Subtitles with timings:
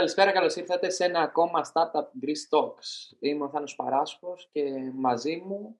[0.00, 3.16] Καλησπέρα, καλώς ήρθατε σε ένα ακόμα Startup Greece Talks.
[3.18, 5.78] Είμαι ο Θάνος Παράσχος και μαζί μου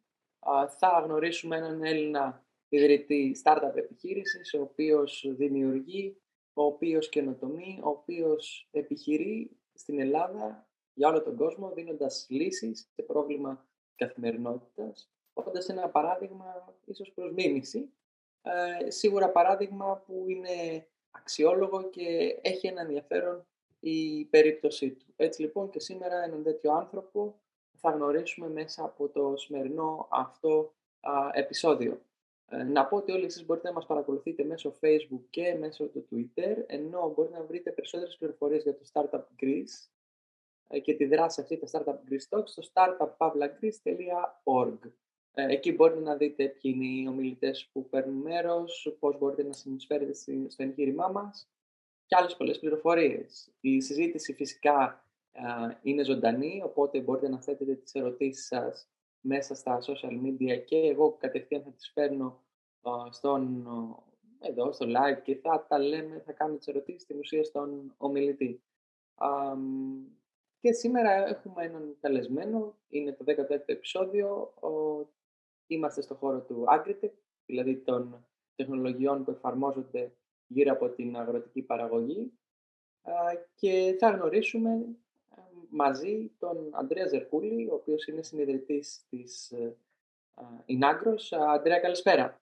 [0.78, 6.16] θα γνωρίσουμε έναν Έλληνα ιδρυτή startup επιχείρησης, ο οποίος δημιουργεί,
[6.52, 13.02] ο οποίος καινοτομεί, ο οποίος επιχειρεί στην Ελλάδα για όλο τον κόσμο, δίνοντας λύσεις σε
[13.02, 17.92] πρόβλημα καθημερινότητας, όντας ένα παράδειγμα ίσως προς μίμηση,
[18.42, 23.44] ε, σίγουρα παράδειγμα που είναι αξιόλογο και έχει ένα ενδιαφέρον
[23.80, 25.06] η περίπτωσή του.
[25.16, 27.40] Έτσι λοιπόν και σήμερα έναν τέτοιο άνθρωπο
[27.76, 30.74] θα γνωρίσουμε μέσα από το σημερινό αυτό
[31.32, 32.00] επεισόδιο.
[32.52, 36.08] Ε, να πω ότι όλοι εσείς μπορείτε να μας παρακολουθείτε μέσω Facebook και μέσω του
[36.10, 39.88] Twitter, ενώ μπορείτε να βρείτε περισσότερες πληροφορίες για το Startup Greece
[40.68, 44.78] ε, και τη δράση αυτή, τα Startup Greece Talks, στο startuppavlagreece.org.
[45.32, 49.52] Ε, εκεί μπορείτε να δείτε ποιοι είναι οι ομιλητές που παίρνουν μέρος, πώς μπορείτε να
[49.52, 50.12] συνεισφέρετε
[50.48, 51.50] στο εγχείρημά μας
[52.10, 53.52] και άλλες πολλές πληροφορίες.
[53.60, 55.04] Η συζήτηση φυσικά
[55.82, 58.88] είναι ζωντανή, οπότε μπορείτε να θέτετε τις ερωτήσεις σας
[59.20, 62.44] μέσα στα social media και εγώ κατευθείαν θα τις φέρνω
[63.10, 63.66] στον,
[64.38, 68.62] εδώ, στο live και θα τα λέμε, θα κάνουμε τις ερωτήσεις στην ουσία στον ομιλητή.
[70.60, 74.54] και σήμερα έχουμε έναν καλεσμένο, είναι το 16ο επεισόδιο,
[75.66, 77.12] είμαστε στο χώρο του Agritech,
[77.46, 80.12] δηλαδή των τεχνολογιών που εφαρμόζονται
[80.52, 82.32] γύρω από την αγροτική παραγωγή
[83.54, 84.86] και θα γνωρίσουμε
[85.70, 89.54] μαζί τον Αντρέα Ζερκούλη, ο οποίος είναι συνειδητής της
[90.64, 91.32] Ινάγκρος.
[91.32, 92.40] Αντρέα, καλησπέρα.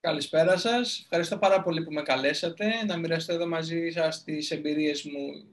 [0.00, 1.00] Καλησπέρα σας.
[1.00, 5.48] Ευχαριστώ πάρα πολύ που με καλέσατε να μοιραστώ εδώ μαζί σας τις εμπειρίες μου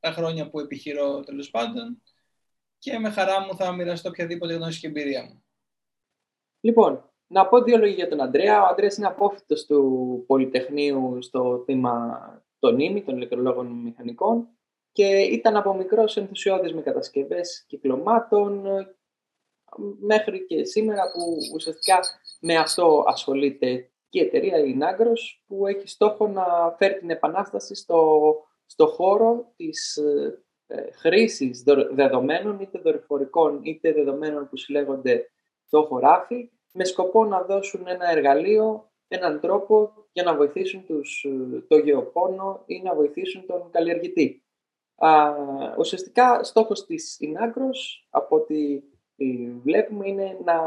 [0.00, 2.02] τα χρόνια που επιχειρώ τέλος πάντων
[2.78, 5.44] και με χαρά μου θα μοιραστώ οποιαδήποτε γνώση και εμπειρία μου.
[6.60, 8.62] Λοιπόν, να πω δύο λόγια για τον Αντρέα.
[8.62, 12.18] Ο Αντρέας είναι απόφυτος του Πολυτεχνείου στο θύμα
[12.58, 14.48] των ΙΜΗ, των ηλεκτρολόγων μηχανικών
[14.92, 18.64] και ήταν από μικρός ενθουσιώδης με κατασκευές κυκλωμάτων
[20.00, 22.00] μέχρι και σήμερα που ουσιαστικά
[22.40, 26.44] με αυτό ασχολείται και η εταιρεία η Νάγκρος που έχει στόχο να
[26.78, 28.20] φέρει την επανάσταση στο,
[28.66, 29.96] στο χώρο της
[30.66, 31.62] ε, χρήσης
[31.92, 35.30] δεδομένων είτε δορυφορικών είτε δεδομένων που συλλέγονται
[35.66, 41.26] στο χωράφι με σκοπό να δώσουν ένα εργαλείο, έναν τρόπο για να βοηθήσουν τους,
[41.68, 44.42] το γεωπόνο ή να βοηθήσουν τον καλλιεργητή.
[44.96, 45.34] Α,
[45.78, 48.82] ουσιαστικά στόχος της Ινάγκρος, από ό,τι
[49.62, 50.60] βλέπουμε, είναι να,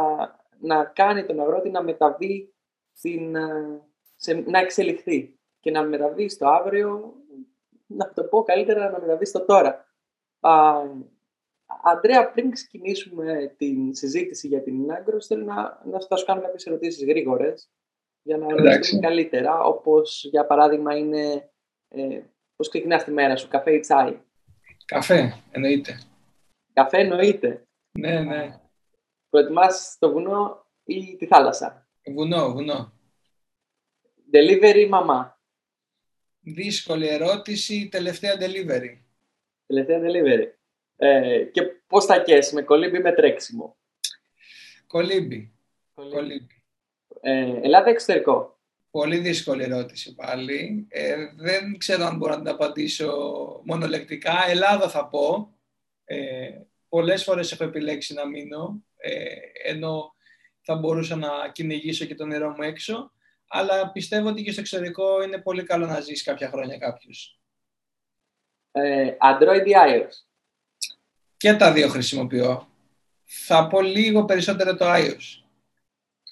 [0.59, 2.53] να κάνει τον αγρότη να μεταβεί,
[2.93, 3.35] στην,
[4.15, 7.13] σε, να εξελιχθεί και να μεταβεί στο αύριο,
[7.87, 9.85] να το πω καλύτερα, να μεταβεί στο τώρα.
[10.39, 10.81] Α,
[11.83, 17.05] Αντρέα, πριν ξεκινήσουμε την συζήτηση για την Ινάγκρος, θέλω να, να σου κάνω κάποιες ερωτήσεις
[17.05, 17.69] γρήγορες
[18.21, 21.51] για να γνωρίσουμε καλύτερα, όπως για παράδειγμα είναι
[21.87, 22.21] ε,
[22.55, 24.17] πώς ξεκινάς τη μέρα σου, καφέ ή τσάι;
[24.85, 26.01] Καφέ, εννοείται.
[26.73, 27.63] Καφέ εννοείται.
[27.91, 28.59] Ναι, ναι.
[29.29, 32.93] Προετοιμάς το βουνό ή τη θάλασσα; Βουνό, βουνό.
[34.33, 35.39] Delivery ή μαμά.
[36.39, 38.97] Δύσκολη ερώτηση, τελευταία delivery.
[39.65, 40.60] Τελευταία delivery.
[41.03, 43.77] Ε, και πώς θα καίσεις, με κολύμπι ή με τρέξιμο;
[44.87, 45.53] Κολύμπι.
[45.93, 46.63] κολύμπι.
[47.21, 48.59] Ε, Ελλάδα εξωτερικό;
[48.91, 50.85] Πολύ δύσκολη ερώτηση πάλι.
[50.89, 53.11] Ε, δεν ξέρω αν μπορώ να την απαντήσω
[53.65, 54.49] μονολεκτικά.
[54.49, 55.55] Ελλάδα θα πω.
[56.05, 56.49] Ε,
[56.89, 60.13] πολλές φορές έχω επιλέξει να μείνω, ε, ενώ
[60.61, 63.11] θα μπορούσα να κυνηγήσω και το νερό μου έξω.
[63.47, 67.39] Αλλά πιστεύω ότι και στο εξωτερικό είναι πολύ καλό να ζεις κάποια χρόνια κάποιος.
[68.71, 70.30] Ε, Android ή iOS;
[71.41, 72.67] Και τα δύο χρησιμοποιώ.
[73.23, 75.43] Θα πω λίγο περισσότερο το iOS.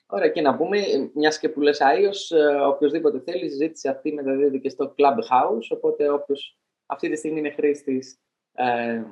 [0.08, 0.80] Ωραία, και να πούμε,
[1.14, 5.68] μιας και που λες iOS, ε, οποιοδήποτε θέλει, η συζήτηση αυτή μεταδίδεται και στο Clubhouse,
[5.69, 8.19] οπότε όποιος αυτή τη στιγμή είναι χρήστης
[8.53, 9.03] ε,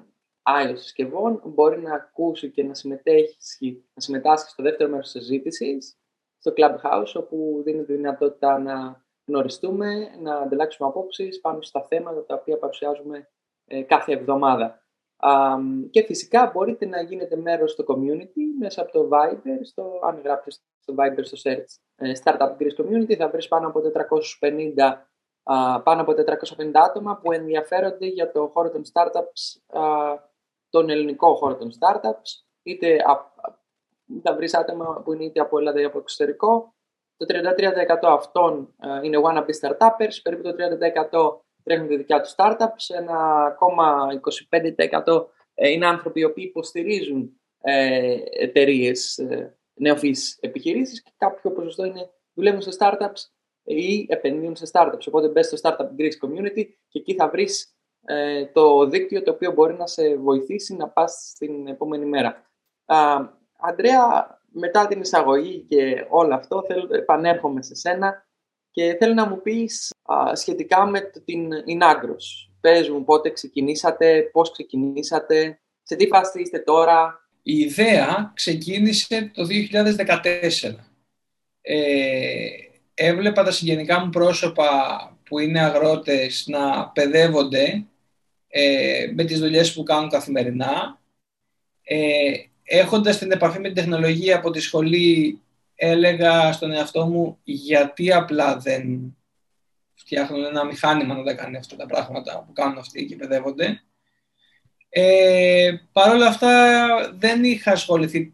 [0.44, 5.98] iOS συσκευών, μπορεί να ακούσει και να συμμετέχει, να συμμετάσχει στο δεύτερο μέρος της συζήτησης,
[6.38, 12.36] στο Clubhouse, όπου δίνει τη δυνατότητα να γνωριστούμε, να ανταλλάξουμε απόψεις πάνω στα θέματα τα
[12.36, 13.30] οποία παρουσιάζουμε
[13.66, 14.82] ε, κάθε εβδομάδα
[15.90, 20.66] και φυσικά μπορείτε να γίνετε μέρος στο community μέσα από το Viber, στο, αν γράψετε
[20.80, 21.66] στο Viber στο search
[21.96, 23.82] ε, Startup Greece Community θα βρεις πάνω από
[24.40, 26.14] 450, πάνω από
[26.58, 29.62] 450 άτομα που ενδιαφέρονται για το χώρο των startups,
[30.70, 32.98] τον ελληνικό χώρο των startups, είτε
[34.22, 36.76] θα βρεις άτομα που είναι είτε από Ελλάδα είτε από εξωτερικό.
[37.18, 40.56] Το 33% αυτών είναι wannabe startups, περίπου το
[41.42, 44.08] 30% τρέχουν τη δικιά τους startups, ένα ακόμα
[45.06, 51.86] 25% ε, είναι άνθρωποι οι οποίοι υποστηρίζουν ε, εταιρείες ε, νεοφύης επιχειρήσεις και κάποιο ποσοστό
[51.86, 53.22] είναι δουλεύουν σε startups
[53.64, 55.08] ή επενδύουν σε startups.
[55.08, 57.76] Οπότε μπες στο Startup Greece Community και εκεί θα βρεις
[58.06, 62.52] ε, το δίκτυο το οποίο μπορεί να σε βοηθήσει να πας στην επόμενη μέρα.
[63.60, 68.27] Αντρέα, μετά την εισαγωγή και όλο αυτό, θέλω, επανέρχομαι σε σένα
[68.78, 69.94] και θέλω να μου πεις
[70.34, 72.52] σχετικά με την Ινάγκρος.
[72.62, 79.46] Πες μου πότε ξεκινήσατε, πώς ξεκινήσατε, σε τι φάση είστε τώρα; Η ιδέα ξεκίνησε το
[79.46, 80.76] 2014.
[81.62, 82.48] Ε,
[82.94, 84.70] έβλεπα τα συγγενικά μου πρόσωπα
[85.24, 87.86] που είναι αγρότες να παιδεύονται
[88.48, 91.02] ε, με τις δουλειές που κάνουν καθημερινά.
[91.84, 92.32] Ε,
[92.64, 95.42] έχοντας την επαφή με την τεχνολογία από τη σχολή
[95.80, 99.16] έλεγα στον εαυτό μου γιατί απλά δεν
[99.94, 103.82] φτιάχνουν ένα μηχάνημα να τα κάνει αυτά τα πράγματα που κάνουν αυτοί και παιδεύονται.
[104.90, 106.80] Ε, Παρ' όλα αυτά
[107.18, 108.34] δεν είχα ασχοληθεί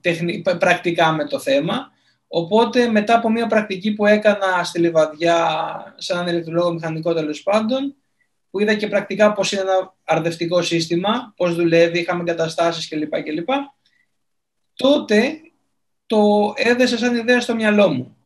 [0.59, 1.91] πρακτικά με το θέμα,
[2.27, 5.47] οπότε μετά από μια πρακτική που έκανα στη Λιβαδιά
[5.97, 7.95] σε έναν ηλεκτρολόγο μηχανικό τέλος πάντων,
[8.49, 13.23] που είδα και πρακτικά πώς είναι ένα αρδευτικό σύστημα, πώς δουλεύει, είχαμε εγκαταστάσεις κλπ.
[13.23, 13.49] κλπ
[14.75, 15.41] τότε
[16.05, 18.17] το έδεσα σαν ιδέα στο μυαλό μου.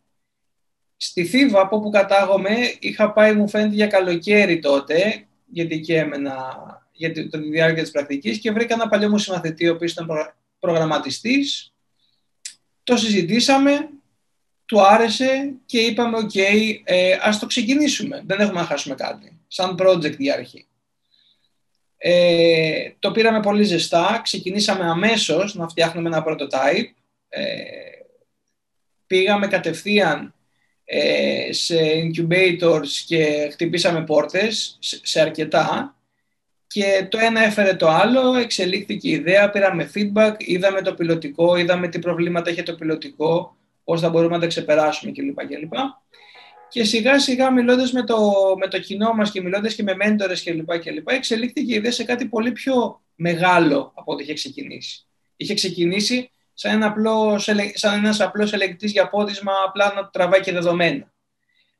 [0.98, 6.56] Στη Θήβα, από όπου κατάγομαι, είχα πάει, μου φαίνεται, για καλοκαίρι τότε, γιατί και έμενα
[6.92, 10.08] για τη διάρκεια της πρακτικής και βρήκα ένα παλιό μου συμμαθητή, ο οποίος ήταν
[10.60, 11.74] προγραμματιστής.
[12.84, 13.90] Το συζητήσαμε,
[14.66, 18.24] του άρεσε και είπαμε, οκ, ε, ας το ξεκινήσουμε.
[18.26, 19.40] Δεν έχουμε να χάσουμε κάτι.
[19.48, 20.68] Σαν project για αρχή.
[21.98, 26.94] Ε, το πήραμε πολύ ζεστά, ξεκινήσαμε αμέσως να φτιάχνουμε ένα prototype.
[27.30, 27.44] Ε,
[29.08, 30.34] πήγαμε κατευθείαν
[30.86, 35.98] ε, σε incubators και χτυπήσαμε πόρτες σε αρκετά
[36.68, 41.88] και το ένα έφερε το άλλο, εξελίχθηκε η ιδέα, πήραμε feedback, είδαμε το πιλωτικό, είδαμε
[41.88, 45.46] τι προβλήματα είχε το πιλωτικό, πώς θα μπορούμε να τα ξεπεράσουμε κλπ.
[45.48, 45.74] κλπ.
[46.70, 48.18] Και σιγά σιγά μιλώντας με το,
[48.58, 50.80] με το κοινό μας και μιλώντας και με μέντορες κλπ.
[50.80, 51.10] κλπ.
[51.10, 55.06] εξελίχθηκε η ιδέα σε κάτι πολύ πιο μεγάλο από ό,τι είχε ξεκινήσει.
[55.36, 60.52] Είχε ξεκινήσει σαν, ένα απλός, σαν ένας απλός ελεγκτής για πόδισμα απλά να τραβάει και
[60.52, 61.14] δεδομένα.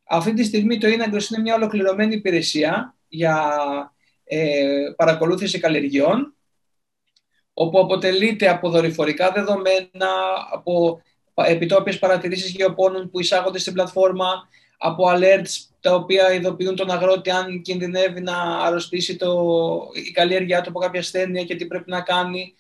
[0.04, 3.54] Αυτή τη στιγμή το Inagros είναι μια ολοκληρωμένη υπηρεσία για
[4.24, 4.64] ε,
[4.96, 6.36] παρακολούθηση καλλιεργειών
[7.54, 10.10] όπου αποτελείται από δορυφορικά δεδομένα,
[10.52, 11.02] από
[11.34, 14.48] επιτόπιες παρατηρήσεις γεωπόνων που εισάγονται στην πλατφόρμα,
[14.78, 19.58] από alerts τα οποία ειδοποιούν τον αγρότη αν κινδυνεύει να αρρωστήσει το,
[20.08, 22.56] η καλλιέργειά του από κάποια ασθένεια και τι πρέπει να κάνει.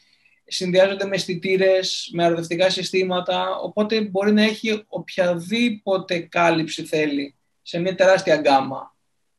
[0.49, 7.95] Συνδυάζονται με αισθητήρες, με αρδευτικά συστήματα, οπότε μπορεί να έχει οποιαδήποτε κάλυψη θέλει σε μια
[7.95, 8.95] τεράστια γκάμα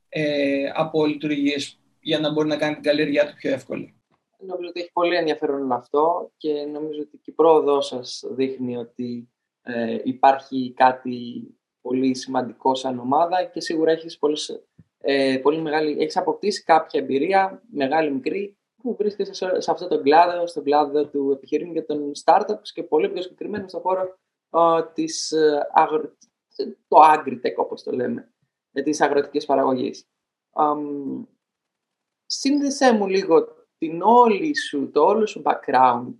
[0.09, 3.95] ε, από λειτουργίες για να μπορεί να κάνει την καλλιέργειά του πιο εύκολη.
[4.39, 9.29] Νομίζω ότι έχει πολύ ενδιαφέρον αυτό και νομίζω ότι και η πρόοδός σας δείχνει ότι
[9.63, 11.43] ε, υπάρχει κάτι
[11.81, 14.63] πολύ σημαντικό σαν ομάδα και σίγουρα έχεις, πολλές,
[15.01, 20.03] ε, πολύ μεγάλη, έχεις αποκτήσει κάποια εμπειρία, μεγάλη μικρή, που βρίσκεσαι σε, σε αυτό τον
[20.03, 24.19] κλάδο, στον κλάδο του επιχειρήν και των startups και πολύ πιο συγκεκριμένα στον χώρο
[24.51, 26.17] ε, της, ε, αγρο,
[26.89, 28.33] το agritech όπως το λέμε,
[28.73, 30.09] ε, της αγροτικής παραγωγής.
[30.53, 31.27] Um,
[32.27, 36.15] σύνδεσέ μου λίγο την όλη σου, το όλο σου background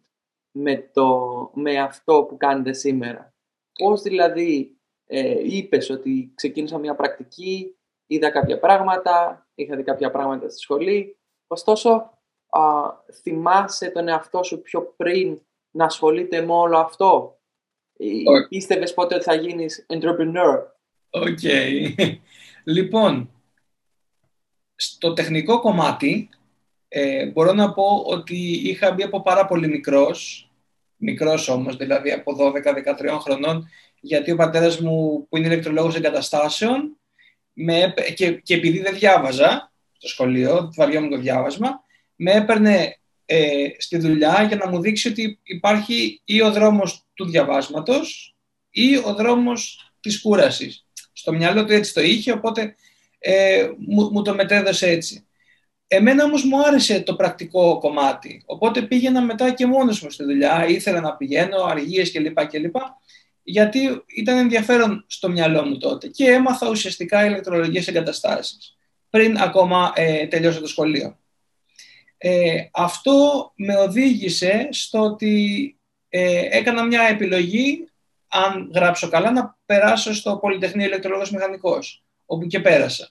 [0.51, 3.35] με, το, με αυτό που κάνετε σήμερα.
[3.79, 10.49] Πώς δηλαδή ε, είπες ότι ξεκίνησα μια πρακτική, είδα κάποια πράγματα, είχα δει κάποια πράγματα
[10.49, 11.19] στη σχολή.
[11.47, 12.18] Ωστόσο,
[12.49, 12.61] α,
[13.23, 15.41] θυμάσαι τον εαυτό σου πιο πριν
[15.71, 17.33] να ασχολείται με όλο αυτό;
[18.01, 18.49] Okay.
[18.49, 20.63] Πίστευες πότε ότι θα γίνεις entrepreneur;
[21.11, 21.39] OK.
[22.65, 23.31] λοιπόν,
[24.75, 26.29] στο τεχνικό κομμάτι
[26.89, 28.37] ε, μπορώ να πω ότι
[28.69, 30.51] είχα μπει από πάρα πολύ μικρός,
[30.97, 32.37] μικρός όμως, δηλαδή από
[33.09, 33.69] 12-13 χρονών,
[34.01, 36.97] γιατί ο πατέρας μου που είναι ηλεκτρολόγος εγκαταστάσεων
[37.53, 41.85] με, και, και επειδή δεν διάβαζα στο σχολείο, βαριόμουν το διάβασμα,
[42.19, 47.25] με έπαιρνε ε, στη δουλειά για να μου δείξει ότι υπάρχει ή ο δρόμος του
[47.25, 48.37] διαβάσματος
[48.71, 50.87] ή ο δρόμος της κούρασης.
[51.13, 52.75] Στο μυαλό του έτσι το είχε, οπότε
[53.19, 55.27] ε, μου, μου το μετέδωσε έτσι.
[55.87, 60.67] Εμένα όμως μου άρεσε το πρακτικό κομμάτι, οπότε πήγαινα μετά και μόνος μου στη δουλειά,
[60.69, 62.47] ήθελα να πηγαίνω, αργίες κλπ.
[62.47, 62.77] κλπ
[63.43, 68.77] γιατί ήταν ενδιαφέρον στο μυαλό μου τότε και έμαθα ουσιαστικά ηλεκτρολογίες εγκαταστάσεις
[69.11, 71.19] πριν ακόμα ε, τελειώσω το σχολείο.
[72.19, 75.77] Ε, αυτό με οδήγησε στο ότι
[76.09, 77.89] ε, έκανα μια επιλογή,
[78.29, 83.11] αν γράψω καλά, να περάσω στο Πολυτεχνείο Ηλεκτρολόγος Μηχανικός, όπου και πέρασα.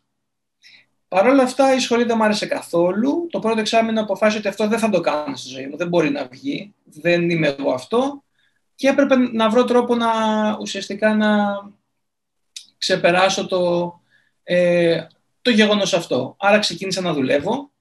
[1.08, 3.28] Παρ' όλα αυτά η σχολή δεν μου άρεσε καθόλου.
[3.32, 5.78] Το πρώτο εξάμεινο αποφάσισα ότι αυτό δεν θα το κάνω στη ζωή μου.
[5.78, 6.74] Δεν μπορεί να βγει.
[6.84, 8.24] Δεν είμαι εγώ αυτό
[8.76, 10.08] και έπρεπε να βρω τρόπο να
[10.60, 11.46] ουσιαστικά να
[12.78, 13.94] ξεπεράσω το,
[14.44, 15.08] ε,
[15.42, 16.36] το γεγονός αυτό.
[16.40, 17.72] Άρα ξεκίνησα να δουλεύω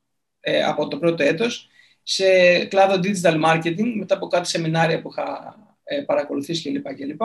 [0.48, 1.68] ε, από το πρώτο έτος
[2.02, 2.24] σε
[2.64, 6.86] κλάδο digital marketing μετά από κάτι σεμινάρια που είχα ε, παρακολουθήσει κλπ.
[6.96, 7.16] Και,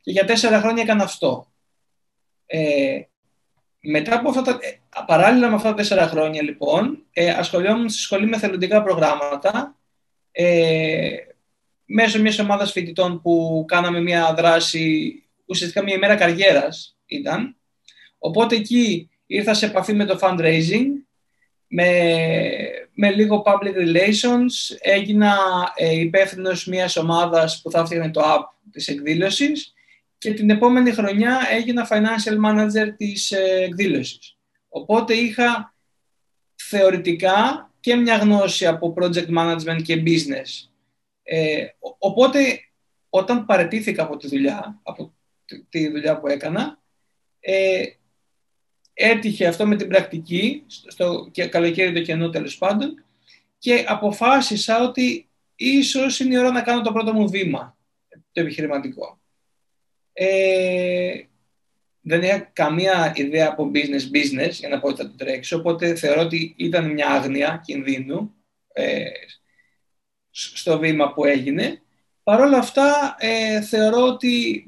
[0.00, 1.52] και για τέσσερα χρόνια έκανα αυτό.
[2.46, 3.00] Ε,
[3.80, 8.00] μετά από αυτά τα, ε, παράλληλα με αυτά τα τέσσερα χρόνια, λοιπόν, ε, ασχολιόμουν στη
[8.00, 9.76] σχολή με θελοντικά προγράμματα
[10.32, 11.16] ε,
[11.84, 15.14] μέσω μιας ομάδας φοιτητών που κάναμε μια δράση,
[15.46, 17.56] ουσιαστικά μια ημέρα καριέρας ήταν.
[18.18, 20.86] Οπότε εκεί ήρθα σε επαφή με το fundraising,
[21.74, 21.88] με,
[22.92, 25.36] με λίγο public relations, έγινα
[25.74, 29.74] ε, υπεύθυνος μιας ομάδας που θα έφτιαχνε το app της εκδήλωσης
[30.18, 34.36] και την επόμενη χρονιά έγινα financial manager της ε, εκδήλωσης.
[34.68, 35.74] Οπότε είχα
[36.54, 40.68] θεωρητικά και μια γνώση από project management και business.
[41.22, 41.66] Ε,
[41.98, 42.38] οπότε
[43.10, 45.14] όταν παρετήθηκα από τη δουλειά, από
[45.68, 46.78] τη δουλειά που έκανα,
[47.40, 47.82] ε,
[48.94, 53.04] έτυχε αυτό με την πρακτική, στο καλοκαίρι το κενό τέλος πάντων,
[53.58, 57.76] και αποφάσισα ότι ίσως είναι η ώρα να κάνω το πρώτο μου βήμα,
[58.08, 59.20] το επιχειρηματικό.
[60.12, 61.20] Ε,
[62.00, 65.94] δεν είχα καμία ιδέα από business business για να πω ότι θα το τρέξω, οπότε
[65.94, 68.34] θεωρώ ότι ήταν μια άγνοια κινδύνου
[68.72, 69.04] ε,
[70.30, 71.82] στο βήμα που έγινε.
[72.22, 74.66] Παρ' όλα αυτά ε, θεωρώ ότι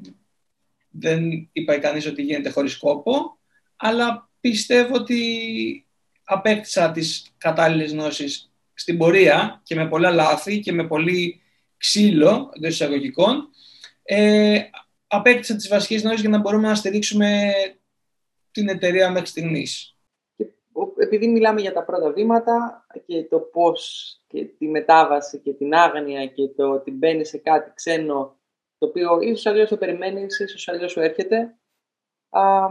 [0.90, 3.35] δεν είπα κανείς ότι γίνεται χωρίς κόπο,
[3.76, 5.87] αλλά πιστεύω ότι
[6.25, 11.42] απέκτησα τις κατάλληλες γνώσεις στην πορεία και με πολλά λάθη και με πολύ
[11.76, 13.49] ξύλο εντός εισαγωγικών.
[14.02, 14.61] Ε,
[15.06, 17.52] απέκτησα τις βασικές γνώσεις για να μπορούμε να στηρίξουμε
[18.50, 19.97] την εταιρεία μέχρι στιγμής.
[20.99, 26.26] Επειδή μιλάμε για τα πρώτα βήματα και το πώς και τη μετάβαση και την άγνοια
[26.26, 28.37] και το ότι μπαίνει σε κάτι ξένο
[28.78, 31.59] το οποίο ίσως αλλιώς το περιμένεις, ίσως αλλιώς σου έρχεται.
[32.28, 32.68] Α,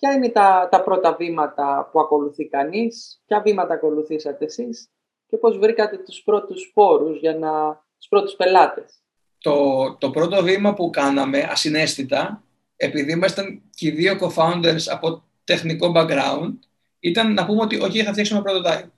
[0.00, 4.90] ποια είναι τα, τα πρώτα βήματα που ακολουθεί κανείς, ποια βήματα ακολουθήσατε εσείς
[5.26, 8.92] και πώς βρήκατε τους πρώτους σπόρους για να, τους πρώτους πελάτες;
[9.38, 12.44] Το, το πρώτο βήμα που κάναμε ασυναίσθητα,
[12.76, 16.52] επειδή ήμασταν και οι δύο co-founders από τεχνικό background,
[17.00, 18.88] ήταν να πούμε ότι όχι, θα φτιάξουμε prototype.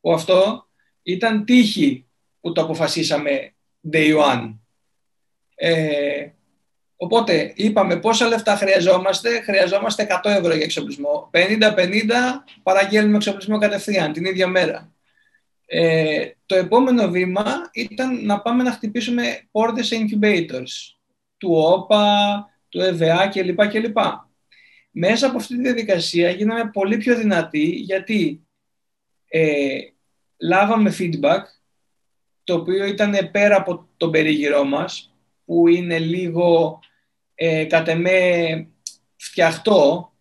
[0.00, 0.66] Που αυτό
[1.02, 2.06] ήταν τύχη
[2.40, 3.54] που το αποφασίσαμε
[3.92, 4.54] day one.
[5.54, 6.28] Ε,
[7.02, 9.40] οπότε είπαμε πόσα λεφτά χρειαζόμαστε.
[9.40, 11.30] Χρειαζόμαστε 100 ευρώ για εξοπλισμό.
[11.32, 11.38] 50-50
[12.62, 14.92] παραγγέλνουμε εξοπλισμό κατευθείαν την ίδια μέρα.
[15.66, 20.94] Ε, το επόμενο βήμα ήταν να πάμε να χτυπήσουμε πόρτες σε incubators
[21.36, 23.68] του ΟΠΑ, του ΕΒΑ κλπ.
[23.68, 23.98] κλπ.
[24.90, 28.46] Μέσα από αυτή τη διαδικασία γίναμε πολύ πιο δυνατοί γιατί
[29.28, 29.78] ε,
[30.40, 31.42] λάβαμε feedback
[32.44, 35.14] το οποίο ήταν πέρα από τον περίγυρό μας
[35.44, 36.78] που είναι λίγο
[37.42, 38.66] ε, κατ' εμέ
[39.16, 40.12] φτιαχτό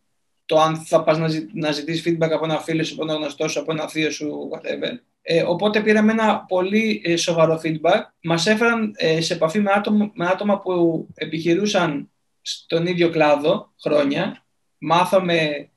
[0.45, 3.13] το αν θα πας να, ζη, να ζητήσεις feedback από ένα φίλο σου, από ένα
[3.13, 4.97] γνωστό σου, από ένα θείο σου, whatever.
[5.21, 8.01] Ε, οπότε πήραμε ένα πολύ ε, σοβαρό feedback.
[8.21, 12.11] Μας έφεραν ε, σε επαφή με άτομα, με άτομα που επιχειρούσαν
[12.41, 14.45] στον ίδιο κλάδο χρόνια.
[14.77, 15.69] Μάθαμε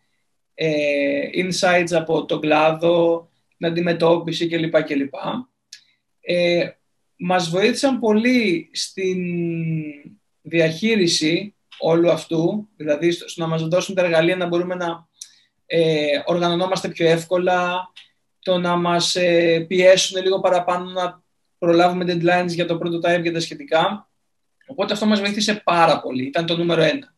[0.55, 4.83] ε, insights από τον κλάδο, την αντιμετώπιση κλπ.
[4.83, 5.15] κλπ.
[6.21, 6.71] Ε,
[7.17, 9.19] μας βοήθησαν πολύ στην
[10.43, 15.07] διαχείριση όλου αυτού, δηλαδή στο, να μας δώσουν τα εργαλεία να μπορούμε να
[15.67, 17.91] ε, οργανωνόμαστε πιο εύκολα,
[18.39, 21.23] το να μας ε, πιέσουν λίγο παραπάνω να
[21.59, 24.11] προλάβουμε deadlines για το prototype και τα σχετικά.
[24.67, 26.27] Οπότε αυτό μας βοήθησε πάρα πολύ.
[26.27, 27.15] Ήταν το νούμερο ένα.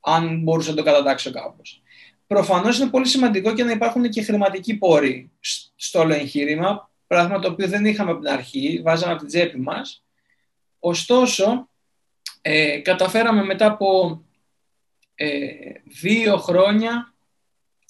[0.00, 1.82] Αν μπορούσα να το κατατάξω κάπως.
[2.26, 5.30] Προφανώς είναι πολύ σημαντικό και να υπάρχουν και χρηματικοί πόροι
[5.76, 9.58] στο όλο εγχείρημα, πράγμα το οποίο δεν είχαμε από την αρχή, βάζαμε από την τσέπη
[9.58, 10.04] μας.
[10.78, 11.68] Ωστόσο,
[12.42, 14.20] ε, καταφέραμε μετά από
[15.14, 15.48] ε,
[15.84, 17.14] δύο χρόνια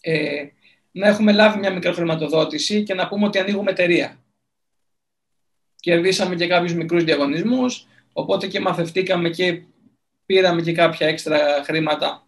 [0.01, 0.47] ε,
[0.91, 4.23] να έχουμε λάβει μια μικροχρηματοδότηση και να πούμε ότι ανοίγουμε εταιρεία.
[5.77, 9.63] Κερδίσαμε και κάποιους μικρούς διαγωνισμούς, οπότε και μαθευτήκαμε και
[10.27, 12.27] πήραμε και κάποια έξτρα χρήματα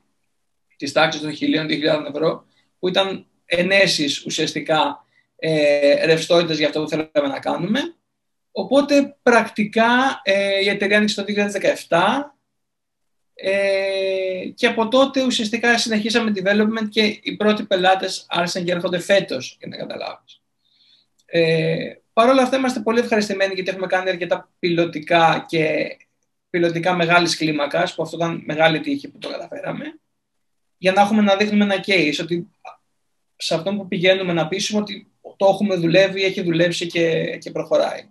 [0.77, 2.47] της τάξης των 1.000-2.000 ευρώ,
[2.79, 5.05] που ήταν ενέσεις ουσιαστικά
[5.37, 7.95] ε, ρευστότητες για αυτό που θέλαμε να κάνουμε.
[8.57, 11.33] Οπότε πρακτικά ε, η εταιρεία άνοιξε το
[11.89, 11.99] 2017
[13.35, 19.57] ε, και από τότε ουσιαστικά συνεχίσαμε development και οι πρώτοι πελάτες άρχισαν και έρχονται φέτος,
[19.59, 20.43] για να καταλάβεις.
[21.27, 25.97] Ε, Παρ' όλα αυτά είμαστε πολύ ευχαριστημένοι γιατί έχουμε κάνει αρκετά πιλωτικά και
[26.51, 30.01] πιλωτικά μεγάλης κλίμακας, που αυτό ήταν μεγάλη τύχη που το καταφέραμε,
[30.79, 32.51] για να έχουμε να δείχνουμε ένα case, ότι
[33.37, 38.09] σε αυτό που πηγαίνουμε να πείσουμε ότι το έχουμε δουλεύει, έχει δουλέψει και, και προχωράει.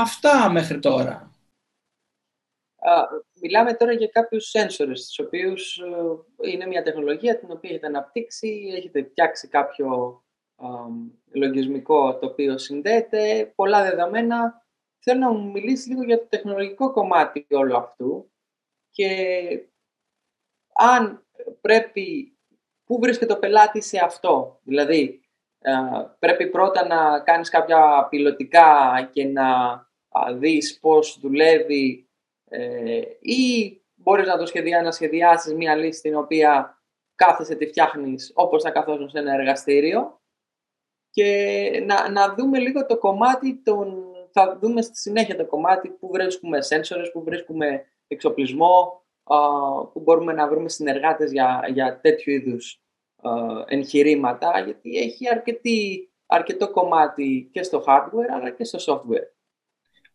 [0.00, 1.28] Αυτά μέχρι τώρα
[3.40, 8.72] μιλάμε τώρα για κάποιους sensors, τους οποίους ε, είναι μια τεχνολογία την οποία έχετε αναπτύξει,
[8.76, 10.22] έχετε φτιάξει κάποιο
[11.32, 14.66] λογισμικό το οποίο συνδέεται, πολλά δεδομένα.
[14.98, 18.32] Θέλω να μου μιλήσεις λίγο για το τεχνολογικό κομμάτι όλου αυτού
[18.90, 19.08] και
[20.74, 21.26] αν
[21.60, 22.36] πρέπει,
[22.84, 24.60] πού βρίσκεται το πελάτη σε αυτό.
[24.62, 25.20] Δηλαδή,
[26.18, 29.87] πρέπει πρώτα να κάνεις κάποια πιλωτικά και να
[30.38, 32.08] δεις πώς δουλεύει
[32.44, 36.82] ε, ή μπορείς να το σχεδιάσεις, να σχεδιάσεις μια λύση την οποία
[37.14, 40.20] κάθεσαι τη φτιάχνεις όπως θα καθόσουν σε ένα εργαστήριο
[41.10, 46.08] και να, να δούμε λίγο το κομμάτι των, θα δούμε στη συνέχεια το κομμάτι που
[46.08, 49.02] βρίσκουμε σένσορες, που βρίσκουμε εξοπλισμό,
[49.92, 52.82] που μπορούμε να βρούμε συνεργάτες για, για τέτοιου είδους
[53.66, 59.37] εγχειρήματα, γιατί έχει αρκετή, αρκετό κομμάτι και στο hardware αλλά και στο software.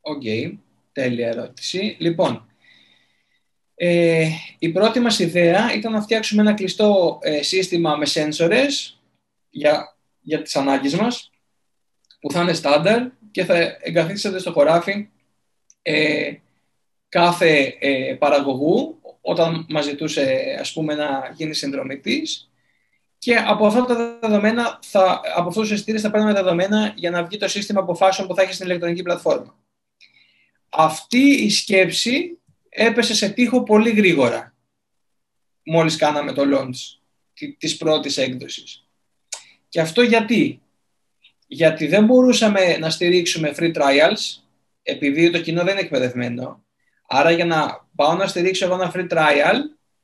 [0.06, 0.58] OK, okay.
[0.92, 1.96] τέλεια ερώτηση.
[2.00, 2.48] Λοιπόν,
[3.76, 4.28] ε,
[4.60, 9.00] η πρώτη μας ιδέα ήταν να φτιάξουμε ένα κλειστό ε, σύστημα με σένσορες
[9.50, 11.32] για, για τις ανάγκες μας,
[12.20, 15.10] που θα είναι στάνταρ και θα εγκαθίσετε στο χωράφι
[15.82, 16.34] ε,
[17.10, 22.52] κάθε ε, παραγωγού όταν μας ζητούσε ας πούμε να γίνει συνδρομητής
[23.18, 27.24] και από αυτά τα δεδομένα, θα, από αυτούς τους αισθητήρες θα παίρνουμε δεδομένα για να
[27.24, 29.56] βγει το σύστημα αποφάσεων που θα έχει στην ηλεκτρονική πλατφόρμα.
[30.76, 32.38] Αυτή η σκέψη
[32.70, 34.54] έπεσε σε τείχο πολύ γρήγορα
[35.64, 37.00] μόλις κάναμε το launch
[37.58, 38.88] της πρώτης έκδοσης.
[39.70, 40.62] Και αυτό γιατί;
[41.48, 44.42] Γιατί δεν μπορούσαμε να στηρίξουμε free trials
[44.84, 46.64] επειδή το κοινό δεν είναι εκπαιδευμένο.
[47.08, 49.58] Άρα για να πάω να στηρίξω εγώ ένα free trial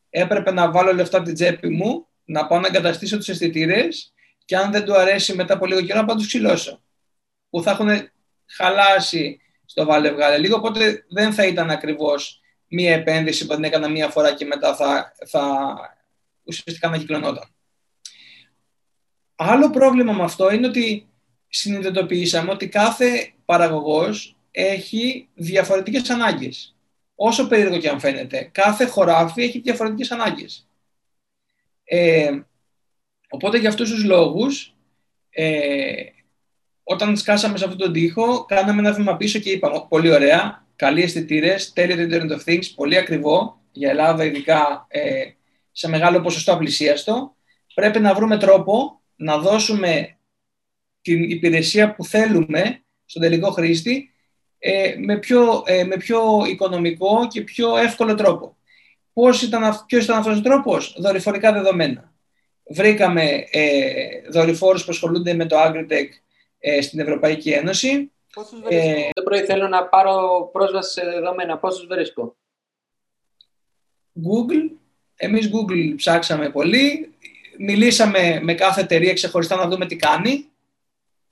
[0.09, 4.13] έπρεπε να βάλω λεφτά από την τσέπη μου, να πάω να εγκαταστήσω τους αισθητήρες
[4.45, 6.81] και αν δεν του αρέσει μετά από λίγο καιρό να πάω να τους ξυλώσω.
[7.49, 7.89] Που θα έχουν
[8.45, 13.89] χαλάσει στο βάλε βγάλε λίγο, οπότε δεν θα ήταν ακριβώς μία επένδυση που την έκανα
[13.89, 15.75] μία φορά και μετά θα, θα
[16.43, 17.49] ουσιαστικά να κυκλωνόταν.
[19.35, 21.07] Άλλο πρόβλημα με αυτό είναι ότι
[21.47, 26.75] συνειδητοποιήσαμε ότι κάθε παραγωγός έχει διαφορετικές ανάγκες.
[27.15, 30.67] Όσο περίεργο και αν φαίνεται, κάθε χωράφι έχει διαφορετικές ανάγκες.
[31.83, 32.41] Ε,
[33.29, 34.75] οπότε για αυτούς τους λόγους,
[35.29, 36.03] ε,
[36.91, 41.01] όταν σκάσαμε σε αυτόν τον τοίχο, κάναμε ένα βήμα πίσω και είπαμε, πολύ ωραία, καλοί
[41.01, 45.23] αισθητήρες, τέλειο το Internet of Things, πολύ ακριβό, για Ελλάδα ειδικά ε,
[45.71, 47.35] σε μεγάλο ποσοστό απλησίαστο.
[47.73, 50.17] Πρέπει να βρούμε τρόπο να δώσουμε
[51.01, 54.13] την υπηρεσία που θέλουμε στον τελικό χρήστη
[54.59, 58.57] ε, με, πιο, ε, με πιο οικονομικό και πιο εύκολο τρόπο.
[59.13, 62.13] Πώς ήταν, ποιος ήταν αυτός ο τρόπος; Δορυφορικά δεδομένα.
[62.69, 63.71] Βρήκαμε ε,
[64.29, 66.09] δορυφόρους που ασχολούνται με το Agritech
[66.59, 71.57] ε, στην Ευρωπαϊκή Ένωση Πόσους βρίσκω; Ε, το πρωί θέλω να πάρω πρόσβαση σε δεδομένα.
[71.57, 72.35] Πόσους βρίσκω;
[74.15, 74.77] Google.
[75.15, 77.13] Εμείς Google ψάξαμε πολύ.
[77.57, 80.45] Μιλήσαμε με κάθε εταιρεία ξεχωριστά να δούμε τι κάνει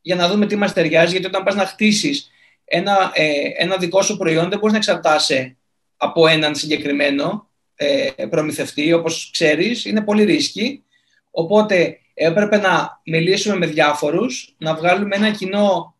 [0.02, 1.12] για να δούμε τι μας ταιριάζει.
[1.12, 2.32] Γιατί όταν πας να χτίσεις
[2.66, 5.58] ένα, ε, ένα δικό σου προϊόν δεν μπορείς να εξαρτάσαι
[5.98, 8.94] από έναν συγκεκριμένο ε, προμηθευτή.
[8.94, 10.84] Όπως ξέρεις, είναι πολύ ρίσκι.
[11.32, 15.96] Οπότε έπρεπε να μιλήσουμε με διάφορους, να βγάλουμε ένα κοινό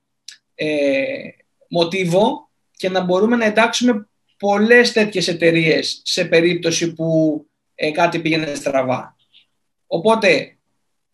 [0.56, 1.06] ε,
[1.70, 8.56] μοτίβο και να μπορούμε να εντάξουμε πολλές τέτοιες εταιρείες σε περίπτωση που ε, κάτι πήγαινε
[8.56, 9.16] στραβά.
[9.88, 10.58] Οπότε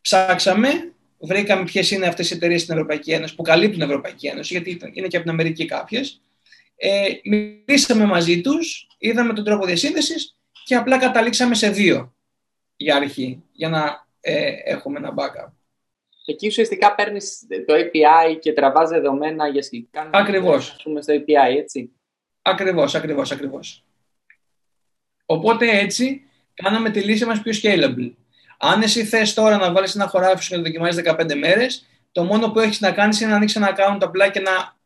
[0.01, 4.53] ψάξαμε, βρήκαμε ποιες είναι αυτές οι εταιρείες στην Ευρωπαϊκή Ένωση που καλύπτουν την Ευρωπαϊκή Ένωση,
[4.53, 6.21] γιατί είναι και από την Αμερική κάποιες.
[6.75, 12.13] Ε, μιλήσαμε μαζί τους, είδαμε τον τρόπο διασύνδεσης και απλά καταλήξαμε σε δύο
[12.75, 15.51] για αρχή, για να ε, έχουμε ένα backup.
[16.25, 20.17] Εκεί ουσιαστικά παίρνεις το API και τραβάς δεδομένα για συγκεκριμένα.
[20.17, 20.81] Ακριβώς.
[20.83, 21.91] πούμε στο API, έτσι.
[22.41, 23.85] Ακριβώς, ακριβώς, ακριβώς.
[25.25, 26.21] Οπότε έτσι
[26.53, 28.11] κάναμε τη λύση μας πιο scalable.
[28.57, 32.23] Αν εσύ θες τώρα να βάλεις ένα χωράφι σου και να δοκιμάζει 15 μέρες, το
[32.23, 34.77] μόνο που έχεις να κάνεις είναι να ανοίξεις ένα account απλά και να.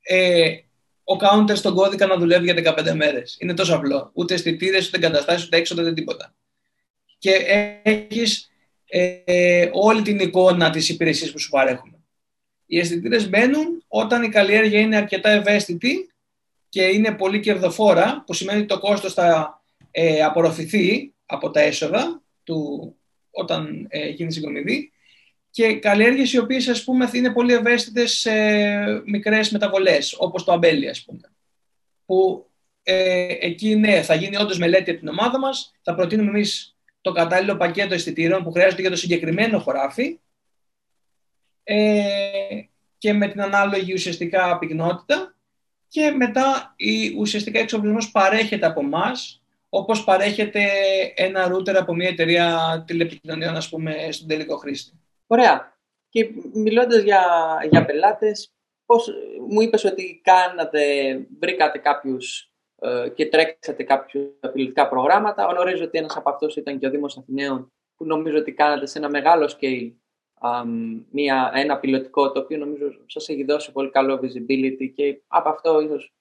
[0.00, 0.58] Ε,
[1.04, 3.36] ο counter στον κώδικα να δουλεύει για 15 μέρες.
[3.40, 4.10] Είναι τόσο απλό.
[4.14, 6.34] Ούτε αισθητήρες, ούτε εγκαταστάσεις, ούτε έξοδο, ούτε τίποτα.
[7.18, 7.30] Και
[7.82, 8.53] έχεις
[8.96, 11.98] ε, όλη την εικόνα της υπηρεσίας που σου παρέχουμε.
[12.66, 16.12] Οι αισθητήρες μπαίνουν όταν η καλλιέργεια είναι αρκετά ευαίσθητη
[16.68, 22.22] και είναι πολύ κερδοφόρα, που σημαίνει ότι το κόστος θα ε, απορροφηθεί από τα έσοδα
[22.44, 22.94] του,
[23.30, 24.92] όταν ε, γίνει συγκομιδή
[25.50, 28.32] και καλλιέργειες οι οποίες ας πούμε είναι πολύ ευαίσθητες σε
[29.04, 31.32] μικρές μεταβολές, όπως το αμπέλι ας πούμε.
[32.06, 32.46] Που
[32.82, 36.73] ε, εκεί ναι, θα γίνει όντως μελέτη από την ομάδα μας, θα προτείνουμε εμείς
[37.04, 40.18] το κατάλληλο πακέτο αισθητήρων που χρειάζεται για το συγκεκριμένο χωράφι
[41.64, 42.62] ε,
[42.98, 45.34] και με την ανάλογη ουσιαστικά πυκνότητα
[45.88, 50.70] και μετά η ουσιαστικά εξοπλισμός παρέχεται από εμάς, όπως παρέχεται
[51.14, 54.92] ένα router από μια εταιρεία τηλεπικοινωνιών, ας πούμε, στον τελικό χρήστη.
[55.26, 55.76] Ωραία.
[56.08, 57.22] Και μιλώντας για,
[57.70, 58.52] για πελάτες,
[58.86, 59.08] πώς,
[59.50, 60.80] μου είπες ότι κάνατε,
[61.40, 62.53] βρήκατε κάποιους ε,
[63.14, 65.44] και τρέξατε κάποια απειλητικά προγράμματα.
[65.44, 68.98] Γνωρίζω ότι ένας από αυτούς ήταν και ο Δήμος Αθηναίων, που νομίζω ότι κάνατε σε
[68.98, 69.92] ένα μεγάλο scale
[71.10, 75.80] μια, ένα πιλωτικό, το οποίο νομίζω σας έχει δώσει πολύ καλό visibility και από αυτό
[75.80, 76.12] ίσως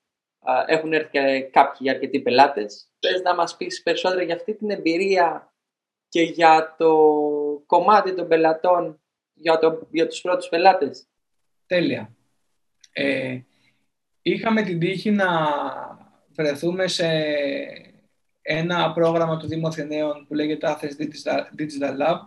[0.65, 2.91] έχουν έρθει και κάποιοι αρκετοί πελάτες.
[2.99, 5.53] Θες να μας πεις περισσότερα για αυτή την εμπειρία
[6.07, 6.93] και για το
[7.65, 9.01] κομμάτι των πελατών
[9.33, 11.07] για, το, για τους πρώτους πελάτες;
[11.65, 12.15] Τέλεια.
[12.91, 13.39] Ε,
[14.21, 15.27] είχαμε την τύχη να
[16.35, 17.07] βρεθούμε σε
[18.41, 21.01] ένα πρόγραμμα του Δήμου Αθηναίων που λέγεται Athens
[21.59, 22.19] Digital Lab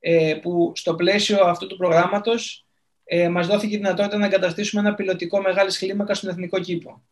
[0.00, 2.66] ε, που στο πλαίσιο αυτού του προγράμματος
[3.04, 7.02] ε, μας δόθηκε η δυνατότητα να εγκαταστήσουμε ένα πιλωτικό μεγάλης κλίμακας στον Εθνικό Κήπο.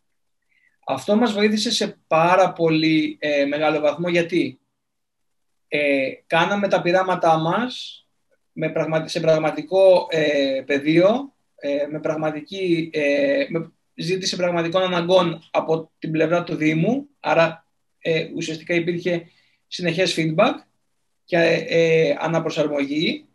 [0.87, 4.61] Αυτό μας βοήθησε σε πάρα πολύ ε, μεγάλο βαθμό γιατί
[5.69, 8.03] ε, κάναμε τα πειράματά μας
[8.53, 8.73] με
[9.05, 16.45] σε πραγματικό ε, πεδίο, ε, με, πραγματική, ε, με ζήτηση πραγματικών αναγκών από την πλευρά
[16.45, 17.67] του Δήμου, άρα
[17.99, 19.27] ε, ουσιαστικά υπήρχε
[19.67, 20.53] συνεχές feedback
[21.25, 21.37] και
[21.69, 23.27] ε, αναπροσαρμογή.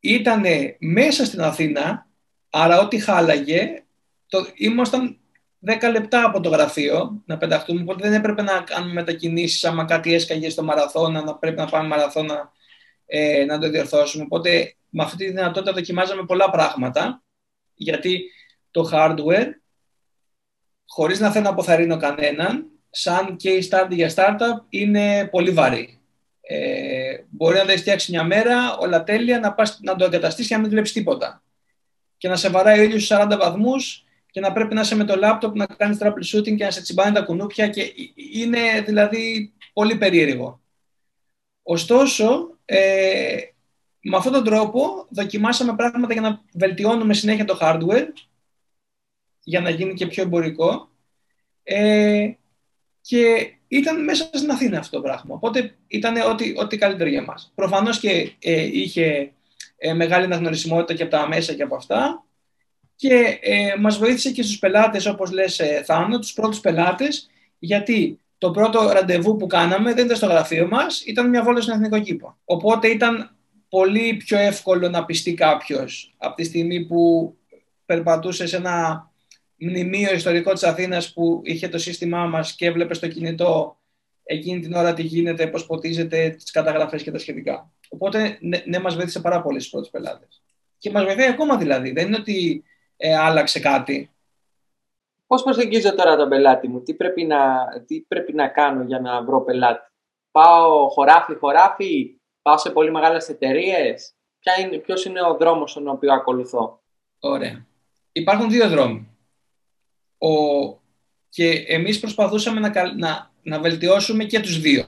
[0.00, 2.06] Ήτανε μέσα στην Αθήνα,
[2.50, 3.84] άρα ό,τι χάλαγε,
[4.28, 5.18] το, ήμασταν
[5.66, 10.14] 10 λεπτά από το γραφείο να πεταχτούμε, οπότε δεν έπρεπε να κάνουμε μετακινήσεις άμα κάτι
[10.14, 12.52] έσκαγε στο μαραθώνα, να πρέπει να πάμε μαραθώνα
[13.06, 14.24] ε, να το διορθώσουμε.
[14.24, 17.22] Οπότε με αυτή τη δυνατότητα δοκιμάζαμε πολλά πράγματα,
[17.74, 18.24] γιατί
[18.74, 19.48] το hardware,
[20.86, 26.00] χωρίς να θέλω να αποθαρρύνω κανέναν, σαν case study για startup είναι πολύ βαρύ.
[26.40, 30.48] Ε, μπορεί να το έχεις φτιάξει μια μέρα, όλα τέλεια, να, πας, να το εγκαταστήσεις
[30.48, 31.42] και να μην δουλέψεις τίποτα.
[32.16, 35.04] Και να σε βαράει ο ήλιο στους 40 βαθμούς και να πρέπει να είσαι με
[35.04, 37.68] το λάπτοπ να κάνεις troubleshooting και να σε τσιμπάνε τα κουνούπια.
[37.68, 37.92] Και
[38.32, 40.60] είναι δηλαδή πολύ περίεργο.
[41.62, 43.36] Ωστόσο, ε,
[44.00, 48.06] με αυτόν τον τρόπο δοκιμάσαμε πράγματα για να βελτιώνουμε συνέχεια το hardware
[49.44, 50.88] για να γίνει και πιο εμπορικό
[51.62, 52.30] ε,
[53.00, 55.34] και ήταν μέσα στην Αθήνα αυτό το πράγμα.
[55.34, 57.52] Οπότε ήταν ό,τι, ό,τι καλύτερο για μας.
[57.54, 59.32] Προφανώς και ε, είχε
[59.76, 62.24] ε, μεγάλη αναγνωρισιμότητα και από τα μέσα και από αυτά
[62.96, 68.20] και ε, μας βοήθησε και στους πελάτες, όπως λες ε, Θάνο, τους πρώτους πελάτες, γιατί
[68.38, 72.00] το πρώτο ραντεβού που κάναμε δεν ήταν στο γραφείο μας, ήταν μια βόλτα στον Εθνικό
[72.00, 72.36] Κήπο.
[72.44, 73.36] Οπότε ήταν
[73.68, 77.34] πολύ πιο εύκολο να πιστεί κάποιος από τη στιγμή που
[77.86, 79.10] περπατούσε σε ένα
[79.64, 83.78] μνημείο ιστορικό της Αθήνας που είχε το σύστημά μας και έβλεπε στο κινητό
[84.24, 87.70] εκείνη την ώρα τι γίνεται, πώς ποτίζεται, τις καταγραφές και τα σχετικά.
[87.88, 90.42] Οπότε ναι, ναι μας βοήθησε πάρα πολύ στους πρώτους πελάτες.
[90.78, 91.92] Και μας βοηθάει ακόμα δηλαδή.
[91.92, 92.64] Δεν είναι ότι
[92.96, 94.10] ε, άλλαξε κάτι.
[95.26, 99.22] Πώς προσεγγίζω τώρα τον πελάτη μου, τι πρέπει, να, τι πρέπει να κάνω για να
[99.22, 99.90] βρω πελάτη;
[100.30, 104.14] Πάω χωράφι, χωράφι, πάω σε πολύ μεγάλες εταιρείες;
[104.82, 106.82] Ποιος είναι ο δρόμος στον οποίο ακολουθώ;
[107.18, 107.66] Ωραία.
[108.12, 109.13] Υπάρχουν δύο δρόμοι.
[110.28, 110.82] Ο...
[111.28, 114.86] Και εμείς προσπαθούσαμε να, να, να βελτιώσουμε και τους δύο.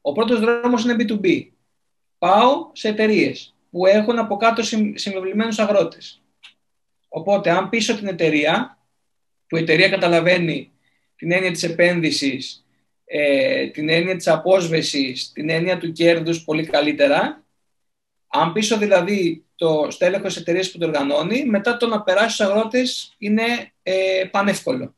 [0.00, 1.46] Ο πρώτος δρόμος είναι B2B.
[2.18, 4.62] Πάω σε εταιρείες που έχουν από κάτω
[4.94, 6.22] συμβεβλημένους αγρότες.
[7.08, 8.78] Οπότε, αν πίσω την εταιρεία,
[9.46, 10.72] που η εταιρεία καταλαβαίνει
[11.16, 12.64] την έννοια της επένδυσης,
[13.04, 17.44] ε, την έννοια της απόσβεσης, την έννοια του κέρδους πολύ καλύτερα,
[18.26, 23.14] αν πίσω δηλαδή το στέλεχος εταιρείας που το οργανώνει, μετά το να περάσει στους αγρότες
[23.18, 24.94] είναι ε, πανεύκολο.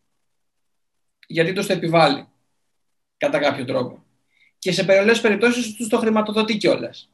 [1.27, 2.29] Γιατί το το επιβάλλει
[3.17, 4.05] κατά κάποιο τρόπο.
[4.59, 7.11] Και σε περιολές περιπτώσεις τους το χρηματοδοτεί κιόλας.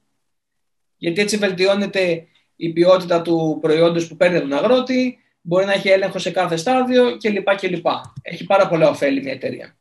[0.96, 6.18] Γιατί έτσι βελτιώνεται η ποιότητα του προϊόντος που παίρνει τον αγρότη, μπορεί να έχει έλεγχο
[6.18, 7.56] σε κάθε στάδιο κλπ.
[7.56, 7.86] κλπ.
[8.22, 9.78] Έχει πάρα πολλά ωφέλη μια εταιρεία.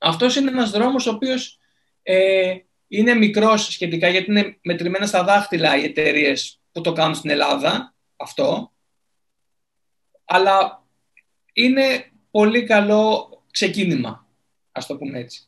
[0.00, 1.58] Αυτός είναι ένας δρόμος ο οποίος
[2.02, 2.54] ε,
[2.88, 7.94] είναι μικρός σχετικά γιατί είναι μετρημένα στα δάχτυλα οι εταιρείες που το κάνουν στην Ελλάδα
[8.16, 8.72] αυτό
[10.24, 10.84] αλλά
[11.52, 14.26] είναι πολύ καλό ξεκίνημα
[14.72, 15.44] ας το πούμε έτσι.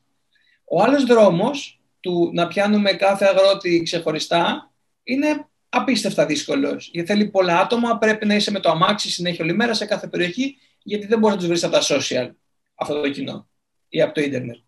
[0.65, 6.91] Ο άλλος δρόμος του να πιάνουμε κάθε αγρότη ξεχωριστά είναι απίστευτα δύσκολος.
[6.93, 10.07] Γιατί θέλει πολλά άτομα, πρέπει να είσαι με το αμάξι συνέχεια όλη μέρα σε κάθε
[10.07, 12.31] περιοχή, γιατί δεν μπορείς να τους βρεις από τα social
[12.75, 13.49] αυτό το κοινό
[13.89, 14.59] ή από το ίντερνετ.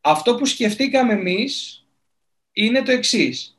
[0.00, 1.84] Αυτό που σκεφτήκαμε εμείς
[2.52, 3.58] είναι το εξής,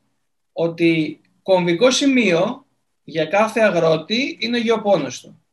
[0.54, 2.66] ότι κομβικό σημείο
[3.04, 5.46] για κάθε αγρότη είναι ο γεωπόνος του.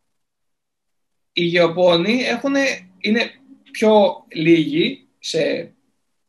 [1.32, 2.54] Οι γεωπόνοι έχουν,
[2.98, 3.30] είναι
[3.70, 5.74] πιο λίγοι σε,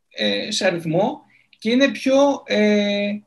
[0.09, 1.21] ε, σε αριθμό
[1.59, 3.19] και είναι πιο ε,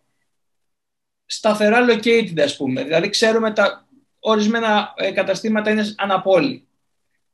[1.27, 2.85] σταθερά located, ας πούμε.
[2.85, 3.87] Δηλαδή, ξέρουμε τα
[4.19, 6.67] ορισμένα ε, καταστήματα είναι αναπόλυ.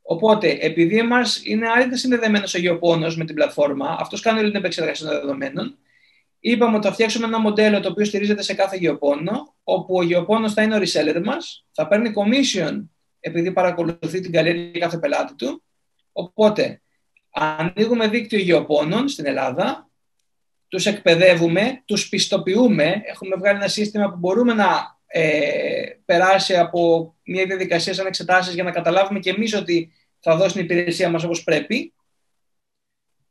[0.01, 4.59] Οπότε, επειδή μα είναι άρρητα συνδεδεμένος ο γεωπόνος με την πλατφόρμα, αυτός κάνει όλη την
[4.59, 5.77] επεξεργασία των δεδομένων,
[6.39, 10.53] είπαμε ότι θα φτιάξουμε ένα μοντέλο το οποίο στηρίζεται σε κάθε γεωπόνο, όπου ο γεωπόνος
[10.53, 12.83] θα είναι ο reseller μας, θα παίρνει commission
[13.19, 15.63] επειδή παρακολουθεί την καλλιέργεια κάθε πελάτη του.
[16.11, 16.81] Οπότε,
[17.29, 19.89] ανοίγουμε δίκτυο γεωπόνων στην Ελλάδα,
[20.67, 27.45] τους εκπαιδεύουμε, τους πιστοποιούμε, έχουμε βγάλει ένα σύστημα που μπορούμε να ε, περάσει από μια
[27.45, 31.43] διαδικασία σαν εξετάσεις για να καταλάβουμε και εμείς ότι θα δώσει την υπηρεσία μας όπως
[31.43, 31.93] πρέπει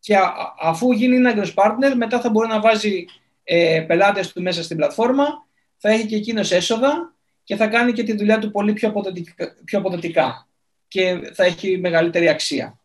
[0.09, 0.17] και
[0.61, 3.05] αφού γίνει ένα partner μετά θα μπορεί να βάζει
[3.45, 8.03] ε, πελάτες του μέσα στην πλατφόρμα θα έχει και εκείνος έσοδα και θα κάνει και
[8.03, 10.49] τη δουλειά του πολύ πιο αποδοτικά, πιο αποδοτικά
[10.89, 12.81] και θα έχει μεγαλύτερη αξία.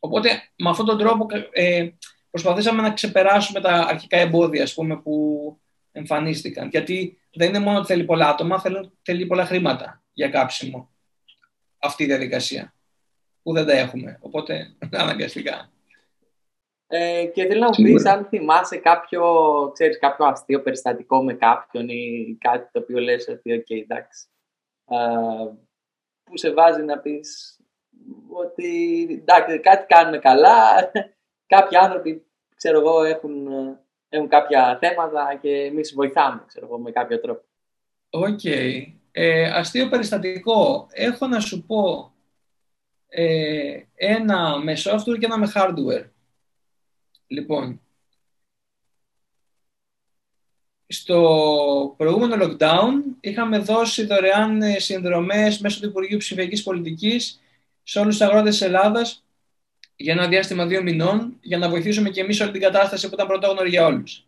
[0.00, 1.88] Οπότε με αυτόν τον τρόπο ε,
[2.30, 5.56] προσπαθήσαμε να ξεπεράσουμε τα αρχικά εμπόδια ας πούμε, που
[5.92, 6.68] εμφανίστηκαν.
[6.68, 10.90] Γιατί δεν είναι μόνο ότι θέλει πολλά άτομα, θέλει, θέλει πολλά χρήματα για κάψιμο
[11.78, 12.74] αυτή η διαδικασία
[13.42, 14.18] που δεν τα έχουμε.
[14.20, 15.70] Οπότε αναγκαστικά.
[16.90, 19.22] Ε, και θέλω να μου πεις αν θυμάσαι κάποιο,
[19.72, 24.26] ξέρεις, κάποιο αστείο περιστατικό με κάποιον ή κάτι το οποίο λες ότι OK, okay, εντάξει.
[24.88, 24.96] Ε,
[26.24, 27.60] που σε βάζει να πεις
[28.28, 30.90] ότι εντάξει, κάτι κάνουμε καλά,
[31.46, 33.48] κάποιοι άνθρωποι, ξέρω εγώ, έχουν,
[34.08, 37.44] έχουν κάποια θέματα και εμείς βοηθάμε, ξέρω εγώ, με κάποιο τρόπο.
[38.10, 38.40] OK.
[38.42, 38.82] Okay.
[39.12, 40.86] Ε, αστείο περιστατικό.
[40.90, 42.12] Έχω να σου πω
[43.08, 46.04] ε, ένα με software και ένα με hardware.
[47.28, 47.80] Λοιπόν,
[50.86, 57.40] στο προηγούμενο lockdown είχαμε δώσει δωρεάν ε, συνδρομές μέσω του Υπουργείου Ψηφιακής Πολιτικής
[57.82, 59.24] σε όλους τους αγρότες της Ελλάδας
[59.96, 63.26] για ένα διάστημα δύο μηνών για να βοηθήσουμε και εμείς όλη την κατάσταση που ήταν
[63.26, 64.26] πρωτόγνωρη για όλους.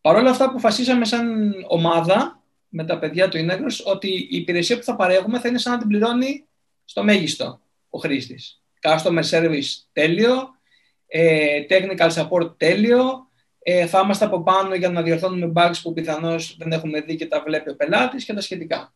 [0.00, 4.84] Παρ' όλα αυτά αποφασίσαμε σαν ομάδα με τα παιδιά του Ίναγκρος ότι η υπηρεσία που
[4.84, 6.46] θα παρέχουμε θα είναι σαν να την πληρώνει
[6.84, 8.62] στο μέγιστο ο χρήστης.
[8.80, 10.57] Customer service τέλειο,
[11.08, 13.28] ε, technical support τέλειο,
[13.62, 17.26] ε, θα είμαστε από πάνω για να διορθώνουμε bugs που πιθανώς δεν έχουμε δει και
[17.26, 18.94] τα βλέπει ο πελάτης και τα σχετικά.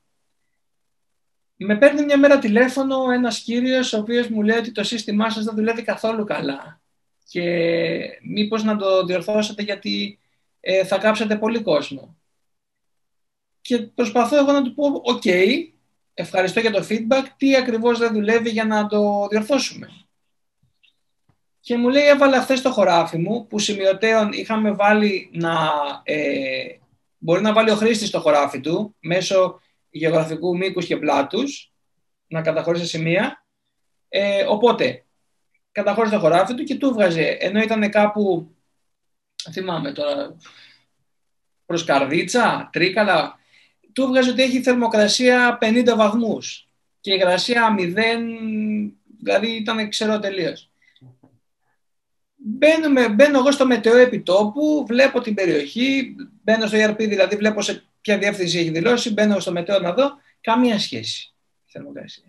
[1.56, 5.44] Με παίρνει μια μέρα τηλέφωνο ένας κύριος ο οποίος μου λέει ότι το σύστημά σας
[5.44, 6.80] δεν δουλεύει καθόλου καλά
[7.28, 10.18] και μήπως να το διορθώσετε γιατί
[10.60, 12.16] ε, θα κάψετε πολύ κόσμο.
[13.60, 15.22] Και προσπαθώ εγώ να του πω, οκ,
[16.14, 20.01] ευχαριστώ για το feedback, τι ακριβώς δεν δουλεύει για να το διορθώσουμε
[21.64, 25.70] και μου λέει έβαλα χθες στο χωράφι μου που σημειωτέον είχαμε βάλει να
[26.02, 26.64] ε,
[27.18, 31.72] μπορεί να βάλει ο χρήστης στο χωράφι του μέσω γεωγραφικού μήκους και πλάτους
[32.26, 33.46] να καταχωρήσει σημεία.
[34.08, 35.04] Ε, οπότε
[35.72, 38.54] καταχώρησε το χωράφι του και του βγάζε ενώ ήταν κάπου
[39.52, 40.36] θυμάμαι τώρα
[41.66, 43.38] προς Καρδίτσα, Τρίκαλα
[43.92, 46.68] του βγάζε ότι έχει θερμοκρασία 50 βαθμούς
[47.00, 47.94] και η υγρασία 0
[49.18, 50.71] δηλαδή ήταν ξέρω τελείως
[52.44, 57.84] Μπαίνουμε, μπαίνω εγώ στο μετεό επιτόπου, βλέπω την περιοχή, μπαίνω στο ERP δηλαδή, βλέπω σε
[58.00, 61.34] ποια διεύθυνση έχει δηλώσει, μπαίνω στο μετεό να δω, καμία σχέση
[61.66, 62.24] θερμοκρασία.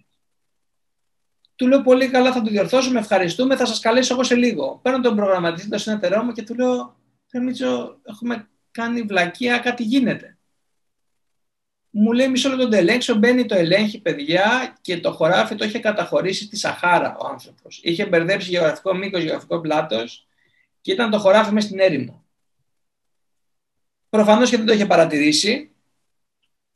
[1.55, 4.79] Του λέω πολύ καλά, θα το διορθώσουμε, ευχαριστούμε, θα σας καλέσω εγώ σε λίγο.
[4.83, 6.95] Παίρνω τον προγραμματιστή, τον συνεταιρό μου και του λέω,
[7.25, 10.37] Θεμίτσο, έχουμε κάνει βλακεία, κάτι γίνεται
[11.95, 15.79] μου λέει μισό λεπτό το ελέγξω, μπαίνει το ελέγχει παιδιά και το χωράφι το είχε
[15.79, 17.79] καταχωρήσει στη Σαχάρα ο άνθρωπος.
[17.83, 20.27] Είχε μπερδέψει γεωγραφικό μήκος, γεωγραφικό πλάτος
[20.81, 22.25] και ήταν το χωράφι μέσα στην έρημο.
[24.09, 25.71] Προφανώς και δεν το είχε παρατηρήσει.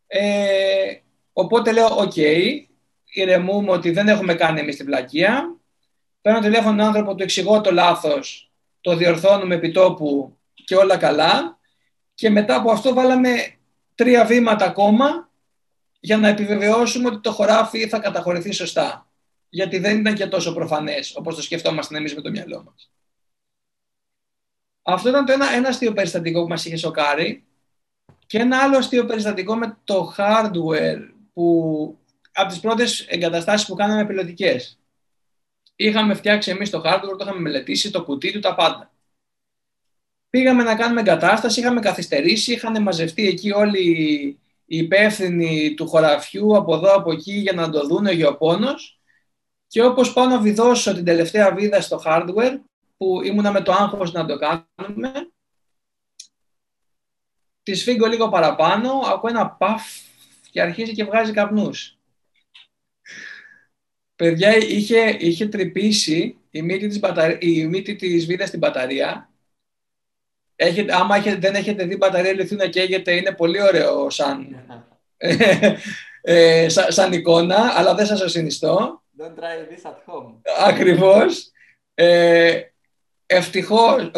[0.07, 0.95] Ε,
[1.33, 2.65] οπότε λέω: OK, okay,
[3.05, 5.57] ηρεμούμε ότι δεν έχουμε κάνει εμείς την βλακεία.
[6.21, 8.51] Παίρνω τηλέφωνο τον άνθρωπο, του εξηγώ το λάθος,
[8.81, 11.59] το διορθώνουμε επί τόπου και όλα καλά.
[12.13, 13.56] Και μετά από αυτό βάλαμε
[13.97, 15.29] τρία βήματα ακόμα
[15.99, 19.09] για να επιβεβαιώσουμε ότι το χωράφι θα καταχωρηθεί σωστά.
[19.49, 22.91] Γιατί δεν ήταν και τόσο προφανές όπως το σκεφτόμαστε εμείς με το μυαλό μας.
[24.81, 27.45] Αυτό ήταν το ένα, ένα αστείο περιστατικό που μας είχε σοκάρει
[28.25, 31.97] και ένα άλλο αστείο περιστατικό με το hardware που
[32.31, 34.79] από τις πρώτες εγκαταστάσεις που κάναμε πιλωτικές.
[35.75, 38.91] Είχαμε φτιάξει εμείς το hardware, το είχαμε μελετήσει, το κουτί του, τα πάντα.
[40.29, 43.79] Πήγαμε να κάνουμε εγκατάσταση, είχαμε καθυστερήσει, είχαν μαζευτεί εκεί όλοι
[44.65, 48.99] οι υπεύθυνοι του χωραφιού από εδώ από εκεί για να το δουν ο γεωπόνος
[49.67, 52.59] και όπως πάω να βιδώσω την τελευταία βίδα στο hardware
[52.97, 55.11] που ήμουνα με το άγχος να το κάνουμε
[57.67, 59.83] τη σφίγγω λίγο παραπάνω, ακούω ένα παφ
[60.51, 61.97] και αρχίζει και βγάζει καπνούς.
[64.15, 67.43] Παιδιά, είχε, είχε τρυπήσει η μύτη της, μπαταρ...
[67.43, 69.29] η μύτη της βίδας στην μπαταρία
[70.59, 74.65] Έχετε, άμα έχετε, δεν έχετε δει μπαταρία λιθού να καίγεται, είναι πολύ ωραίο σαν,
[76.21, 79.01] ε, σαν, εικόνα, αλλά δεν σας το συνιστώ.
[79.19, 80.33] Don't try this at home.
[80.67, 81.51] Ακριβώς.
[81.93, 82.61] Ε,
[83.25, 84.11] ευτυχώς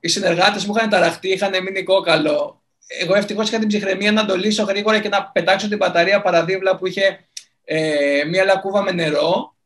[0.00, 2.62] οι συνεργάτες μου είχαν ταραχτεί, είχαν μείνει κόκαλο.
[3.00, 6.76] Εγώ ευτυχώς είχα την ψυχραιμία να το λύσω γρήγορα και να πετάξω την μπαταρία παραδίπλα
[6.76, 7.18] που είχε
[7.64, 9.56] ε, μία λακκούβα με νερό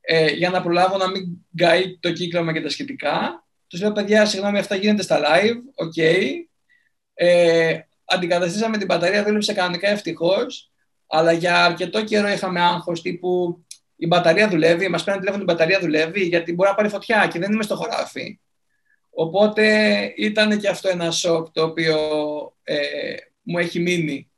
[0.00, 1.24] ε, για να προλάβω να μην
[1.56, 3.44] κάει το κύκλωμα και τα σχετικά.
[3.72, 5.56] Τους λέω, παιδιά, συγγνώμη, αυτά γίνεται στα live.
[5.74, 5.92] OK.
[5.96, 6.28] Okay.
[7.14, 10.72] Ε, αντικαταστήσαμε την μπαταρία, δούλεψε κανονικά ευτυχώς.
[11.06, 13.64] Αλλά για αρκετό καιρό είχαμε άγχος τύπου
[13.96, 17.38] η μπαταρία δουλεύει, μας παίρνει τηλέφωνο η μπαταρία δουλεύει, γιατί μπορεί να πάρει φωτιά και
[17.38, 18.40] δεν είμαι στο χωράφι.
[19.10, 19.64] Οπότε
[20.16, 21.96] ήταν και αυτό ένα σοκ το οποίο
[22.62, 22.78] ε,
[23.42, 24.31] μου έχει μείνει.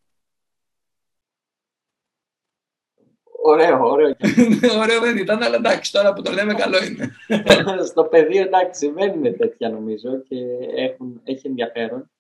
[3.46, 4.16] Ωραίο, ωραίο.
[4.82, 7.10] ωραίο δεν ήταν, αλλά εντάξει, τώρα που το λέμε καλό είναι.
[7.90, 10.36] Στο πεδίο εντάξει, συμβαίνουν τέτοια νομίζω και
[10.76, 12.10] έχουν, έχει ενδιαφέρον.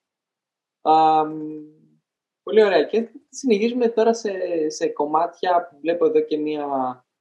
[2.42, 2.84] πολύ ωραία.
[2.84, 4.32] Και συνεχίζουμε τώρα σε,
[4.70, 6.66] σε κομμάτια που βλέπω εδώ και μία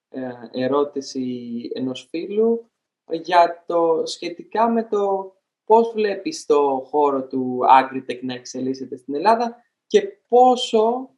[0.09, 2.71] ε, ερώτηση ενός φίλου
[3.11, 5.33] για το σχετικά με το
[5.65, 9.55] πώς βλέπεις το χώρο του agritech να εξελίσσεται στην Ελλάδα
[9.87, 11.12] και πόσο α,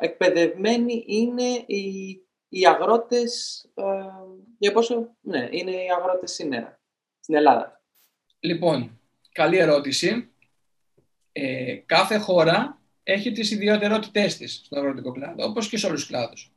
[0.00, 2.08] εκπαιδευμένοι είναι οι,
[2.48, 3.82] οι αγρότες, ε,
[4.58, 6.80] για πόσο ναι, είναι οι αγρότες σήμερα
[7.20, 7.82] στην Ελλάδα.
[8.40, 9.00] Λοιπόν,
[9.32, 10.30] καλή ερώτηση.
[11.32, 16.08] Ε, κάθε χώρα έχει τις ιδιαιτερότητές της στον αγροτικό κλάδο, όπως και σε όλους τους
[16.08, 16.52] κλάδους.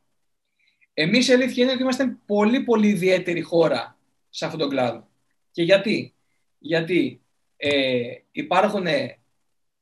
[0.94, 3.98] Εμείς η αλήθεια είναι ότι είμαστε πολύ πολύ ιδιαίτερη χώρα
[4.30, 5.08] σε αυτόν τον κλάδο.
[5.50, 6.14] Και γιατί;
[6.58, 7.22] Γιατί
[7.56, 8.86] ε, υπάρχουν,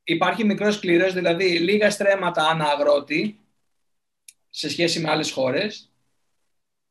[0.05, 3.41] υπάρχει μικρός κλήρος, δηλαδή λίγα στρέμματα ανά αγρότη
[4.51, 5.93] σε σχέση με άλλες χώρες,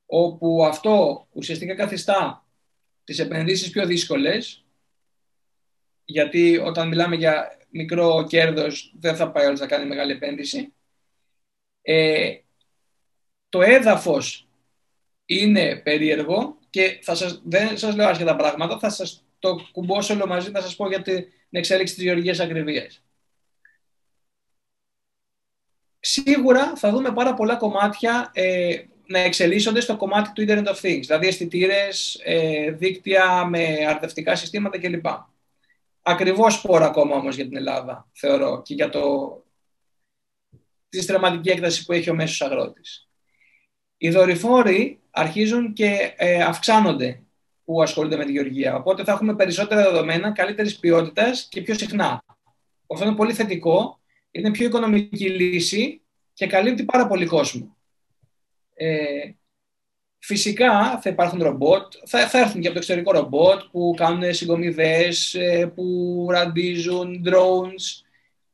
[0.06, 2.46] όπου αυτό ουσιαστικά καθιστά
[3.04, 4.66] τις επενδύσεις πιο δύσκολες,
[6.06, 10.74] γιατί όταν μιλάμε για μικρό κέρδος δεν θα πάει όλος να κάνει μεγάλη επένδυση.
[11.82, 12.38] Ε,
[13.50, 14.48] το έδαφος
[15.26, 20.28] είναι περίεργο και θα σας, δεν σας λέω άσχετα πράγματα, θα σας το κουμπώσω όλο
[20.28, 21.26] μαζί να σας πω για την
[21.60, 23.04] εξέλιξη της γεωργίας ακριβίας.
[26.00, 31.02] Σίγουρα θα δούμε πάρα πολλά κομμάτια ε, να εξελίσσονται στο κομμάτι του Internet of Things,
[31.02, 35.06] δηλαδή αισθητήρες, ε, δίκτυα με αρδευτικά συστήματα κλπ.
[36.02, 39.36] Ακριβώς σπόρα ακόμα όμως για την Ελλάδα, θεωρώ, και για το,
[40.90, 43.12] τη στραματική έκταση που έχει ο μέσος αγρότης
[44.04, 47.24] οι δορυφόροι αρχίζουν και ε, αυξάνονται
[47.66, 48.76] που ασχολούνται με τη γεωργία.
[48.76, 52.24] Οπότε θα έχουμε περισσότερα δεδομένα, καλύτερης ποιότητας και πιο συχνά.
[52.88, 54.00] Αυτό είναι πολύ θετικό,
[54.32, 56.02] είναι πιο οικονομική λύση
[56.34, 57.78] και καλύπτει πάρα πολύ κόσμο.
[58.74, 59.32] Ε,
[60.20, 65.34] φυσικά θα υπάρχουν ρομπότ, θα, θα έρθουν και από το εξωτερικό ρομπότ που κάνουν συγκομιδές,
[65.34, 68.06] ε, που ραντίζουν drones,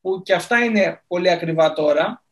[0.02, 2.24] που και αυτά είναι πολύ ακριβά τώρα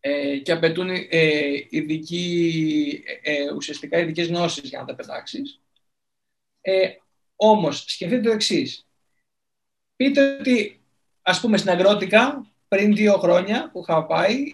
[0.00, 1.30] ε, και απαιτούν ε,
[1.68, 5.60] ειδική, ε, ουσιαστικά ειδικές γνώσεις για να τα πετάξεις.
[6.68, 6.88] Ε,
[7.36, 8.86] όμως, σκεφτείτε το εξής.
[9.96, 10.80] Πείτε ότι,
[11.22, 14.52] ας πούμε, στην Αγρότικα, πριν δύο χρόνια που είχα πάει,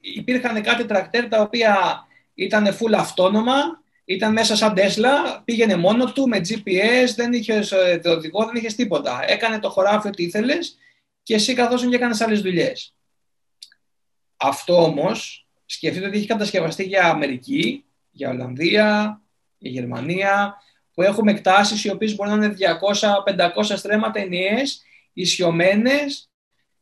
[0.00, 6.28] υπήρχαν κάτι τρακτέρ τα οποία ήταν full αυτόνομα, ήταν μέσα σαν Τέσλα, πήγαινε μόνο του
[6.28, 7.68] με GPS, δεν είχες
[8.02, 9.24] το οδηγό, δεν είχες τίποτα.
[9.26, 10.78] Έκανε το χωράφι ό,τι ήθελες
[11.22, 12.94] και εσύ καθόσουν και έκανες άλλες δουλειές.
[14.36, 19.20] Αυτό όμως σκεφτείτε ότι έχει κατασκευαστεί για Αμερική, για Ολλανδία,
[19.58, 20.62] για Γερμανία,
[20.98, 22.56] που έχουμε εκτάσεις οι οποίες μπορεί να είναι
[23.54, 24.82] 200-500 στρέμματα ενιαίες,
[25.12, 26.30] ισιωμένες,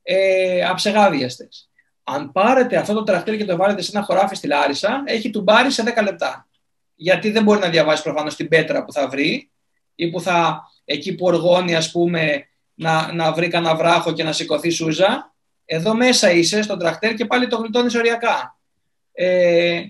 [0.02, 1.70] ε, αψεγάδιαστες.
[2.04, 5.40] Αν πάρετε αυτό το τρακτέρ και το βάλετε σε ένα χωράφι στη Λάρισα, έχει του
[5.40, 6.48] μπάρει σε 10 λεπτά.
[6.94, 9.50] Γιατί δεν μπορεί να διαβάσει προφανώς την πέτρα που θα βρει
[9.94, 14.32] ή που θα εκεί που οργώνει, ας πούμε, να, να βρει κανένα βράχο και να
[14.32, 15.34] σηκωθεί σούζα.
[15.64, 18.58] Εδώ μέσα είσαι στον τρακτέρ και πάλι το γλιτώνεις οριακά.
[19.12, 19.82] Ε,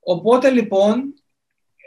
[0.00, 1.14] οπότε λοιπόν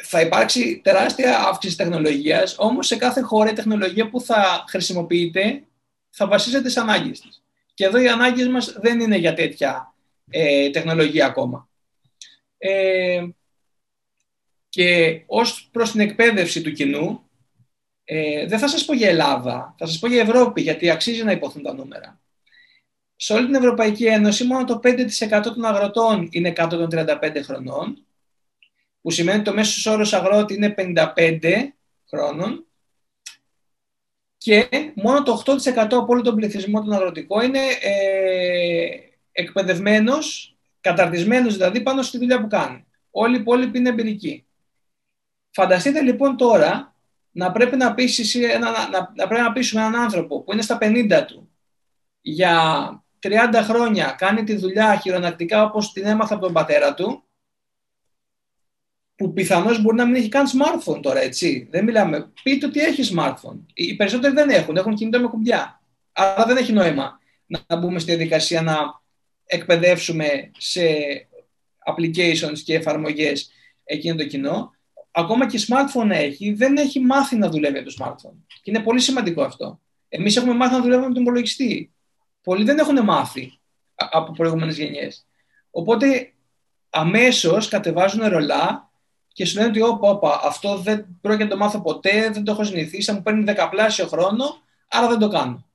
[0.03, 5.63] θα υπάρξει τεράστια αύξηση τεχνολογίας, όμως σε κάθε χώρα η τεχνολογία που θα χρησιμοποιείται
[6.09, 7.43] θα βασίζεται στις ανάγκες της.
[7.73, 9.93] Και εδώ οι ανάγκες μας δεν είναι για τέτοια
[10.29, 11.69] ε, τεχνολογία ακόμα.
[12.57, 13.27] Ε,
[14.69, 17.29] και ως προς την εκπαίδευση του κοινού,
[18.03, 21.31] ε, δεν θα σας πω για Ελλάδα, θα σας πω για Ευρώπη, γιατί αξίζει να
[21.31, 22.21] υποθούν τα νούμερα
[23.19, 28.06] σε όλη την Ευρωπαϊκή Ένωση μόνο το 5% των αγροτών είναι κάτω των 35 χρονών,
[29.07, 31.67] που σημαίνει ότι το μέσος όρος αγρότη είναι 55
[32.09, 32.65] χρόνων
[34.37, 38.87] και μόνο το 8% από όλο τον πληθυσμό των αγροτικών είναι ε,
[39.31, 42.85] εκπαιδευμένος, καταρτισμένος δηλαδή πάνω στη δουλειά που κάνει.
[43.11, 44.45] Όλοι οι υπόλοιποι είναι εμπειρικοί.
[45.49, 46.95] Φανταστείτε λοιπόν τώρα
[47.31, 50.77] να πρέπει να, πείσεις, να, να, να πρέπει να πείσουμε έναν άνθρωπο που είναι στα
[50.81, 51.49] 50 του
[52.21, 53.29] για 30
[53.63, 57.21] χρόνια κάνει τη δουλειά χειρονακτικά όπως την έμαθα από τον πατέρα του,
[59.17, 61.67] που πιθανώς μπορεί να μην έχει καν smartphone τώρα, έτσι.
[61.71, 62.31] Δεν μιλάμε.
[62.43, 63.59] Πείτε ότι έχει smartphone.
[63.73, 65.81] Οι περισσότεροι δεν έχουν, έχουν κινητό με κουμπιά.
[66.11, 68.77] Άρα δεν έχει νόημα να μπούμε στη διαδικασία να
[69.45, 70.81] εκπαιδεύσουμε σε
[71.85, 73.51] applications και εφαρμογές
[73.83, 74.71] εκείνο το κοινό.
[75.11, 78.35] Ακόμα και smartphone έχει, δεν έχει μάθει να δουλεύει το smartphone.
[78.47, 79.79] Και είναι πολύ σημαντικό αυτό.
[80.09, 81.93] Εμείς έχουμε μάθει να δουλεύουμε με τον υπολογιστή.
[82.41, 83.59] Πολλοί δεν έχουν μάθει
[83.95, 85.25] από προηγούμενες γενιές.
[85.71, 86.33] Οπότε
[86.89, 88.86] αμέσως κατεβάζουν ρολά
[89.37, 92.51] και σου λένε ότι όπα, όπα, αυτό δεν πρόκειται να το μάθω ποτέ, δεν το
[92.51, 95.65] έχω συνηθίσει, μου παίρνει δεκαπλάσιο χρόνο, άρα δεν το κάνω.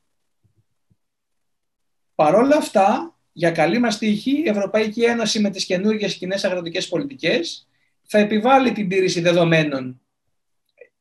[2.15, 6.89] Παρ' όλα αυτά, για καλή μας τύχη, η Ευρωπαϊκή Ένωση με τις καινούργιες κοινές αγροτικές
[6.89, 7.69] πολιτικές
[8.03, 10.01] θα επιβάλλει την τήρηση δεδομένων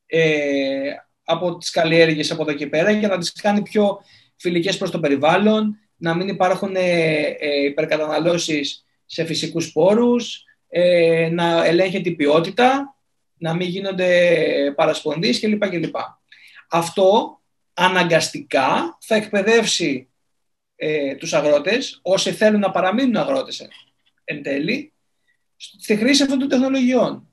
[0.05, 0.93] ε,
[1.24, 4.01] από τις καλλιέργειες από εδώ και πέρα για να τις κάνει πιο
[4.36, 11.65] φιλικές προς το περιβάλλον, να μην υπάρχουν ε, ε, υπερκαταναλώσεις σε φυσικούς πόρους, ε, να
[11.65, 12.95] ελέγχεται η ποιότητα,
[13.38, 15.69] να μην γίνονται παρασπονδείς κλπ.
[15.69, 15.95] κλπ.
[16.69, 17.39] Αυτό
[17.74, 20.09] αναγκαστικά θα εκπαιδεύσει
[20.76, 23.67] ε, τους αγρότες, όσοι θέλουν να παραμείνουν αγρότες
[24.24, 24.93] εν τέλει,
[25.57, 27.28] στη χρήση αυτών των τεχνολογιών.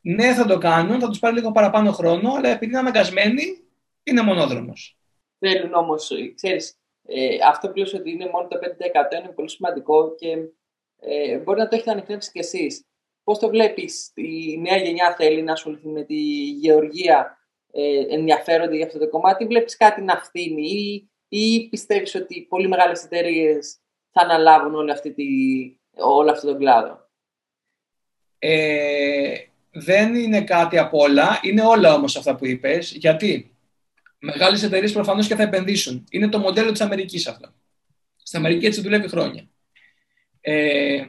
[0.00, 3.44] Ναι, θα το κάνουν, θα τους πάρει λίγο παραπάνω χρόνο, αλλά επειδή είναι αναγκασμένοι,
[4.02, 4.96] είναι μονόδρομος.
[5.38, 10.36] Θέλουν όμως, ξέρεις, ε, αυτό που ότι είναι μόνο το 5% είναι πολύ σημαντικό και
[11.08, 12.84] ε, μπορεί να το έχετε ανοιχνεύσει κι εσείς.
[13.24, 17.38] Πώς το βλέπεις, η νέα γενιά θέλει να ασχοληθεί με τη γεωργία,
[17.72, 22.68] ε, ενδιαφέρονται για αυτό το κομμάτι, βλέπεις κάτι να φθήνει ή ή πιστεύεις ότι πολύ
[22.68, 23.78] μεγάλες εταιρείες
[24.10, 25.24] θα αναλάβουν όλη αυτή τη,
[25.96, 27.08] όλο αυτό τον κλάδο;
[28.38, 29.34] Ε,
[29.70, 33.50] δεν είναι κάτι απ' όλα, είναι όλα όμως αυτά που είπες, γιατί;
[34.18, 36.04] Μεγάλες εταιρείες προφανώς και θα επενδύσουν.
[36.10, 37.48] Είναι το μοντέλο της Αμερικής αυτό.
[38.22, 39.48] Στην Αμερική έτσι δουλεύει χρόνια.
[40.48, 41.06] Ε,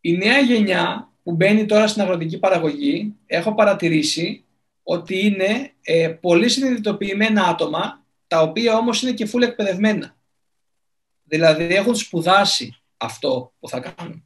[0.00, 4.44] η νέα γενιά που μπαίνει τώρα στην αγροτική παραγωγή, έχω παρατηρήσει
[4.82, 10.16] ότι είναι ε, πολύ συνειδητοποιημένα άτομα τα οποία όμως είναι και φούλ εκπαιδευμένα.
[11.24, 14.24] Δηλαδή έχουν σπουδάσει αυτό που θα κάνουν.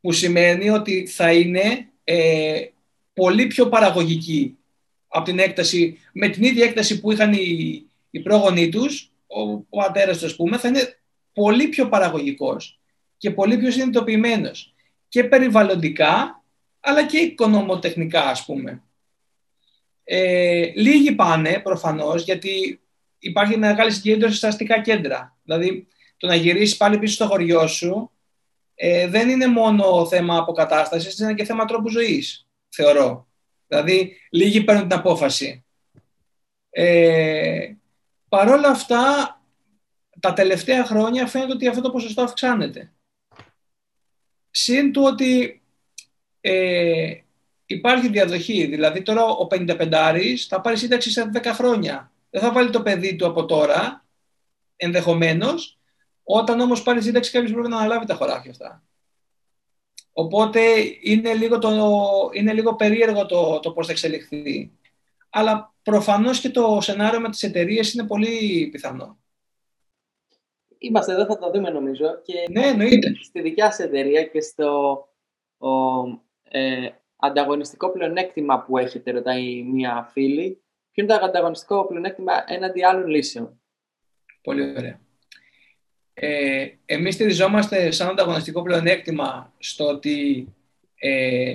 [0.00, 2.66] Που σημαίνει ότι θα είναι ε,
[3.12, 4.58] πολύ πιο παραγωγικοί
[5.08, 9.78] από την έκταση, με την ίδια έκταση που είχαν οι, οι πρόγονοί τους, ο, ο
[9.78, 10.98] πατέρας τους, πούμε, θα είναι
[11.36, 12.80] πολύ πιο παραγωγικός
[13.16, 14.74] και πολύ πιο συνειδητοποιημένος
[15.08, 16.42] και περιβαλλοντικά,
[16.80, 18.82] αλλά και οικονομοτεχνικά, ας πούμε.
[20.04, 22.80] Ε, λίγοι πάνε προφανώς γιατί
[23.18, 25.36] υπάρχει μεγάλη συγκέντρωση στα αστικά κέντρα.
[25.42, 28.10] Δηλαδή, το να γυρίσεις πάλι πίσω στο χωριό σου
[28.74, 33.28] ε, δεν είναι μόνο θέμα αποκατάστασης, είναι και θέμα τρόπου ζωής, θεωρώ.
[33.66, 35.64] Δηλαδή, λίγοι παίρνουν την απόφαση.
[36.70, 37.70] Ε,
[38.28, 39.35] Παρ' όλα αυτά,
[40.20, 42.92] τα τελευταία χρόνια φαίνεται ότι αυτό το ποσοστό αυξάνεται.
[44.50, 45.62] Συν του ότι
[46.40, 47.12] ε,
[47.66, 48.66] υπάρχει διαδοχή.
[48.66, 52.10] Δηλαδή τώρα ο 55 θα πάρει σύνταξη σε 10 χρόνια.
[52.30, 54.04] Δεν θα βάλει το παιδί του από τώρα,
[54.76, 55.78] ενδεχομένως,
[56.22, 58.82] όταν όμως πάρει σύνταξη κάποιος πρέπει να αναλάβει τα χωράφια αυτά.
[60.12, 60.60] Οπότε
[61.00, 61.70] είναι λίγο, το,
[62.32, 64.72] είναι λίγο περίεργο το, το πώς θα εξελιχθεί.
[65.30, 69.18] Αλλά προφανώς και το σενάριο με τις εταιρείες είναι πολύ πιθανό.
[70.78, 72.20] Είμαστε εδώ, θα το δούμε νομίζω.
[72.24, 73.14] Και ναι, εννοείται.
[73.22, 74.98] Στη δικιά σας εταιρεία και στο
[75.58, 75.68] ο,
[76.42, 80.62] ε, ανταγωνιστικό πλεονέκτημα που έχετε, ρωτάει μία φίλη.
[80.92, 83.60] Ποιο είναι το ανταγωνιστικό πλεονέκτημα έναντι άλλων λύσεων;
[84.42, 85.00] Πολύ ωραία.
[86.14, 90.46] Ε, εμείς στηριζόμαστε σαν ανταγωνιστικό πλεονέκτημα στο ότι
[90.94, 91.54] ε,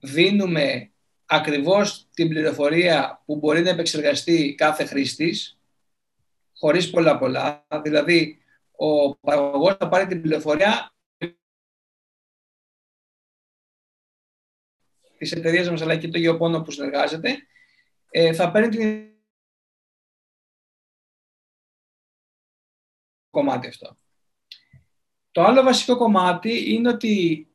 [0.00, 0.90] δίνουμε
[1.26, 5.58] ακριβώς την πληροφορία που μπορεί να επεξεργαστεί κάθε χρήστης,
[6.58, 7.66] χωρίς πολλά πολλά.
[7.82, 8.37] Δηλαδή,
[8.80, 10.94] ο παραγωγός θα πάρει την πληροφορία
[15.18, 17.36] της εταιρείας μας αλλά και το γεωπόνο που συνεργάζεται,
[18.10, 19.10] ε, θα παίρνει την
[23.30, 23.96] κομμάτι αυτό.
[25.30, 27.46] Το άλλο βασικό κομμάτι είναι ότι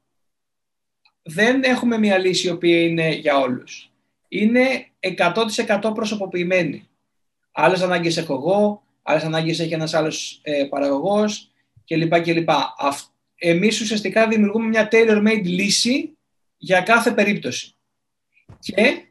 [1.22, 3.92] δεν έχουμε μια λύση η οποία είναι για όλους.
[4.28, 6.90] Είναι 100% προσωποποιημένη.
[7.52, 11.52] Άλλες ανάγκες έχω εγώ, άλλες ανάγκες έχει ένας άλλος ε, παραγωγός
[11.86, 12.22] κλπ.
[12.22, 12.50] κλπ.
[13.36, 16.18] Εμείς ουσιαστικά δημιουργούμε μια tailor-made λύση
[16.58, 17.76] για κάθε περίπτωση.
[18.60, 19.06] Και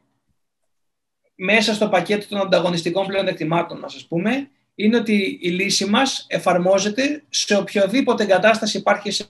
[1.35, 6.25] μέσα στο πακέτο των ανταγωνιστικών πλέον εκτιμάτων μας, ας πούμε, είναι ότι η λύση μας
[6.29, 9.25] εφαρμόζεται σε οποιοδήποτε εγκατάσταση υπάρχει σε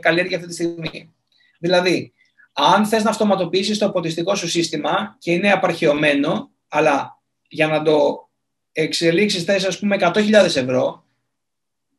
[0.00, 1.14] καλλιέργεια αυτή τη στιγμή.
[1.58, 2.12] Δηλαδή,
[2.52, 8.28] αν θες να αυτοματοποιήσεις το αποτιστικό σου σύστημα και είναι απαρχαιωμένο, αλλά για να το
[8.72, 11.04] εξελίξεις θες ας πούμε 100.000 ευρώ,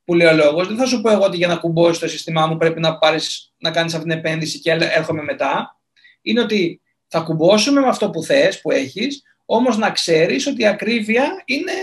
[0.06, 0.68] που λέει ο λόγος.
[0.68, 3.54] Δεν θα σου πω εγώ ότι για να κουμπώσεις το σύστημά μου πρέπει να, πάρεις,
[3.58, 5.80] να κάνεις αυτή την επένδυση και έρχομαι μετά.
[6.22, 10.68] Είναι ότι θα κουμπώσουμε με αυτό που θες, που έχεις, όμως να ξέρεις ότι η
[10.68, 11.74] ακρίβεια είναι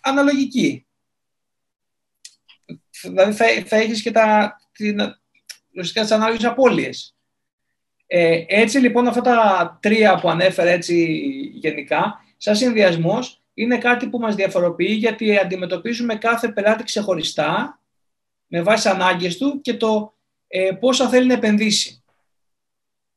[0.00, 0.86] αναλογική.
[3.02, 5.00] Δηλαδή θα, θα έχεις και τα, την,
[5.70, 7.16] ουσιαστικά τις ανάλογες απώλειες.
[8.06, 11.04] Ε, έτσι λοιπόν αυτά τα τρία που ανέφερε έτσι
[11.52, 17.80] γενικά, σαν συνδυασμός είναι κάτι που μας διαφοροποιεί γιατί αντιμετωπίζουμε κάθε πελάτη ξεχωριστά
[18.46, 20.14] με βάση ανάγκες του και το
[20.46, 22.02] ε, πόσα θέλει να επενδύσει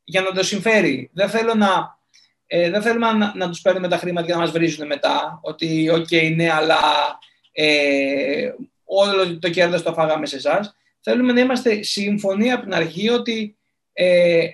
[0.04, 1.10] για να το συμφέρει.
[1.14, 2.00] Δεν, θέλω να,
[2.46, 5.90] ε, δεν θέλουμε να, να τους παίρνουμε τα χρήματα για να μας βρίζουν μετά, ότι
[5.90, 6.80] OK, okay, ναι, αλλά
[7.52, 8.52] ε,
[8.84, 10.76] όλο το κέρδος το φάγαμε σε εσάς.
[11.00, 13.58] Θέλουμε να είμαστε σύμφωνοι από την αρχή ότι
[13.94, 14.48] ε,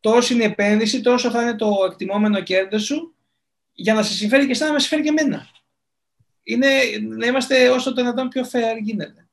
[0.00, 3.13] τόσο είναι η επένδυση, τόσο θα είναι το εκτιμόμενο κέρδος σου
[3.74, 5.46] για να σε συμφέρει και εσένα, να με συμφέρει και εμένα.
[6.42, 6.68] Είναι
[7.16, 9.28] να είμαστε όσο το δυνατόν πιο fair γίνεται.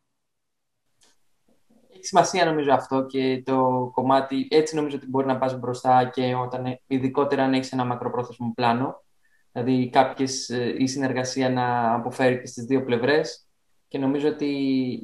[1.93, 6.35] Έχει σημασία νομίζω αυτό και το κομμάτι, έτσι νομίζω ότι μπορεί να πας μπροστά και
[6.35, 9.03] όταν, ειδικότερα αν έχεις ένα μακροπρόθεσμο πλάνο,
[9.51, 13.47] δηλαδή κάποιες, ε, η συνεργασία να αποφέρει και στις δύο πλευρές
[13.87, 14.45] και νομίζω ότι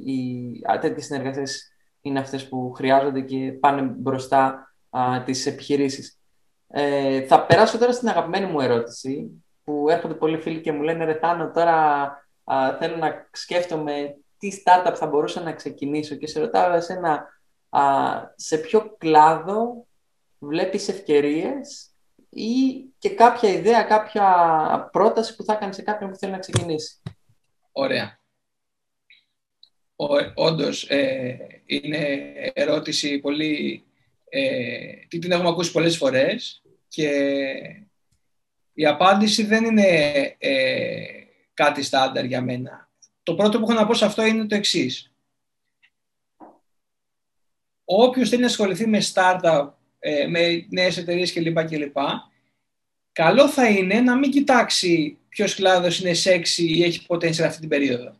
[0.05, 1.71] οι, τέτοιες συνεργασίες
[2.01, 6.19] είναι αυτές που χρειάζονται και πάνε μπροστά α, τις επιχειρήσεις.
[6.67, 11.05] Ε, θα περάσω τώρα στην αγαπημένη μου ερώτηση, που έρχονται πολλοί φίλοι και μου λένε
[11.05, 12.05] «Ρε Θάνο, τώρα
[12.43, 17.27] α, θέλω να σκέφτομαι τι startup θα μπορούσα να ξεκινήσω» και σε ρωτάω εσένα
[17.69, 17.81] α,
[18.35, 19.87] σε ποιο κλάδο
[20.39, 21.91] βλέπεις ευκαιρίες
[22.29, 27.01] ή και κάποια ιδέα, κάποια πρόταση που θα κάνει σε κάποιον που θέλει να ξεκινήσει.
[27.71, 28.19] Ωραία.
[30.35, 33.86] Όντως, ε, είναι ερώτηση πολύ
[34.39, 37.09] ε, την έχουμε ακούσει πολλές φορές και
[38.73, 39.85] η απάντηση δεν είναι
[40.37, 41.05] ε,
[41.53, 42.89] κάτι στάνταρ για μένα.
[43.23, 45.11] Το πρώτο που έχω να πω σε αυτό είναι το εξής.
[47.85, 49.69] Όποιος θέλει να ασχοληθεί με startup,
[49.99, 51.63] ε, με νέες εταιρείες κλπ.
[51.63, 51.97] κλπ.
[53.11, 57.69] Καλό θα είναι να μην κοιτάξει ποιος κλάδος είναι sexy ή έχει potential αυτή την
[57.69, 58.17] περίοδο.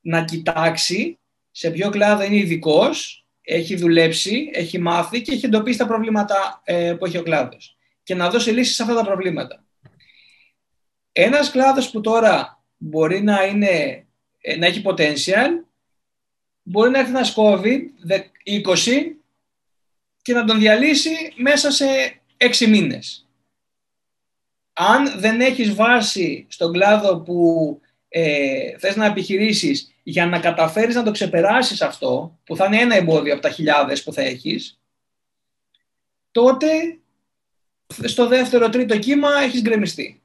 [0.00, 1.18] Να κοιτάξει
[1.50, 6.94] σε ποιο κλάδο είναι ειδικός έχει δουλέψει, έχει μάθει και έχει εντοπίσει τα προβλήματα ε,
[6.98, 9.64] που έχει ο κλάδος και να δώσει λύσεις σε αυτά τα προβλήματα.
[11.12, 14.06] Ένας κλάδος που τώρα μπορεί να, είναι,
[14.40, 15.64] ε, να έχει potential,
[16.62, 19.12] μπορεί να έρθει ένας COVID-20
[20.22, 21.86] και να τον διαλύσει μέσα σε
[22.36, 23.28] έξι μήνες.
[24.72, 31.02] Αν δεν έχεις βάση στον κλάδο που ε, θες να επιχειρήσεις για να καταφέρεις να
[31.02, 34.80] το ξεπεράσεις αυτό, που θα είναι ένα εμπόδιο από τα χιλιάδες που θα έχεις,
[36.30, 36.68] τότε
[38.04, 40.22] στο δεύτερο, τρίτο κύμα έχεις γκρεμιστεί.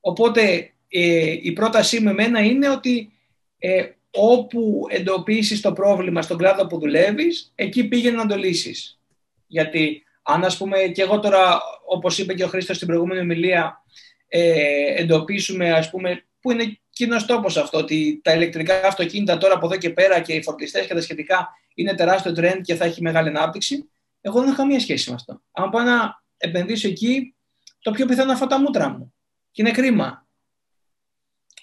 [0.00, 3.12] Οπότε ε, η πρότασή μου εμένα είναι ότι
[3.58, 9.00] ε, όπου εντοπίσεις το πρόβλημα στον κλάδο που δουλεύεις, εκεί πήγαινε να το λύσεις.
[9.46, 13.84] Γιατί αν ας πούμε και εγώ τώρα, όπως είπε και ο Χρήστος στην προηγούμενη ομιλία,
[14.28, 19.66] ε, εντοπίσουμε ας πούμε που είναι κοινός τόπος αυτό, ότι τα ηλεκτρικά αυτοκίνητα τώρα από
[19.66, 23.02] εδώ και πέρα και οι φορτιστές και τα σχετικά είναι τεράστιο trend και θα έχει
[23.02, 23.88] μεγάλη ανάπτυξη.
[24.20, 25.42] Εγώ δεν έχω καμία σχέση με αυτό.
[25.52, 27.34] Αν πάω να επενδύσω εκεί,
[27.78, 29.14] το πιο πιθανό είναι τα μούτρα μου.
[29.50, 30.26] Και είναι κρίμα.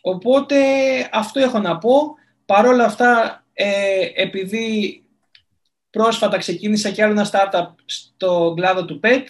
[0.01, 0.57] Οπότε
[1.11, 2.15] αυτό έχω να πω.
[2.45, 5.03] Παρ' όλα αυτά, ε, επειδή
[5.89, 9.23] πρόσφατα ξεκίνησα και άλλο ένα startup στο κλάδο του PET,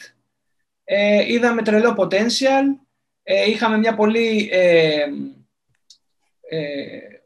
[0.84, 2.64] ε, είδαμε τρελό potential,
[3.24, 4.50] ε, είχαμε μια πολύ
[6.56, 7.22] ε, ε,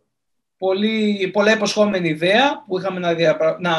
[0.58, 3.14] πολύ, πολλά υποσχόμενη ιδέα που είχαμε να,
[3.60, 3.76] να,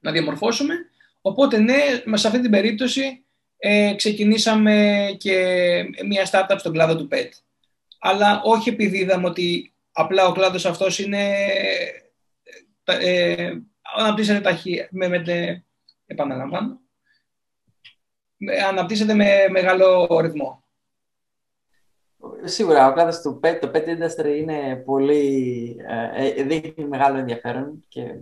[0.00, 0.74] να διαμορφώσουμε.
[1.20, 1.76] Οπότε ναι,
[2.12, 3.24] σε αυτή την περίπτωση
[3.56, 5.34] ε, ξεκινήσαμε και
[6.06, 7.28] μια startup στον κλάδο του PET.
[7.98, 11.34] Αλλά όχι επειδή είδαμε ότι απλά ο κλάδος αυτός είναι
[12.84, 13.52] ε,
[13.96, 15.64] αναπτύσσεται ταχύ, με, με,
[16.06, 16.80] επαναλαμβάνω,
[18.68, 20.59] αναπτύσσεται με μεγάλο ρυθμό.
[22.44, 27.84] Σίγουρα, ο κλάδος του pet, το pet industry είναι πολύ, ε, ε, δείχνει μεγάλο ενδιαφέρον
[27.88, 28.14] και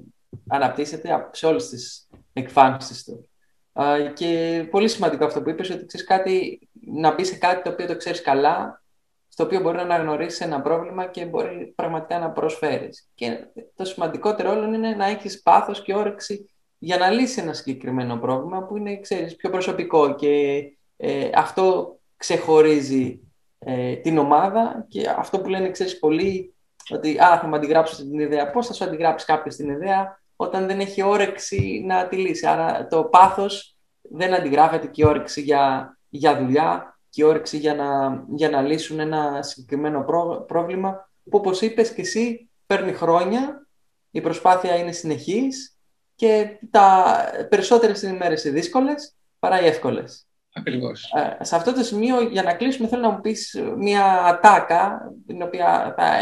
[0.49, 3.29] αναπτύσσεται σε όλες τις εκφάνσεις του.
[3.73, 7.71] Ε, και πολύ σημαντικό αυτό που είπες, ότι ξέρεις κάτι, να μπει σε κάτι το
[7.71, 8.83] οποίο το ξέρεις καλά,
[9.29, 13.09] στο οποίο μπορεί να αναγνωρίσεις ένα πρόβλημα και μπορεί πραγματικά να προσφέρεις.
[13.15, 18.17] Και το σημαντικότερο όλο είναι να έχεις πάθος και όρεξη για να λύσεις ένα συγκεκριμένο
[18.17, 20.63] πρόβλημα που είναι, ξέρεις, πιο προσωπικό και
[20.97, 23.21] ε, αυτό ξεχωρίζει
[23.59, 26.55] ε, την ομάδα και αυτό που λένε, ξέρεις, πολύ
[26.91, 28.51] ότι α, θα μου αντιγράψω την ιδέα.
[28.51, 32.47] Πώς θα σου αντιγράψει κάποιος την ιδέα όταν δεν έχει όρεξη να τη λύσει.
[32.47, 38.51] Άρα το πάθος δεν αντιγράφεται και όρεξη για, για δουλειά και όρεξη για να, για
[38.51, 40.05] να λύσουν ένα συγκεκριμένο
[40.47, 43.67] πρόβλημα που όπως είπες και εσύ παίρνει χρόνια,
[44.11, 45.79] η προσπάθεια είναι συνεχής
[46.15, 47.17] και τα
[47.49, 50.28] περισσότερες ημέρες είναι δύσκολες παρά οι εύκολες.
[50.53, 51.13] Ακριβώς.
[51.15, 55.43] Ε, σε αυτό το σημείο, για να κλείσουμε, θέλω να μου πεις μια ατάκα, την
[55.43, 56.21] οποία θα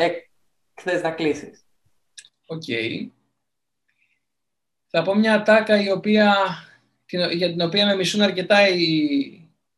[0.75, 1.65] θες να κλείσεις.
[2.47, 2.63] Οκ.
[4.87, 6.35] Θα πω μια ατάκα η οποία,
[7.33, 9.01] για την οποία με μισούν αρκετά οι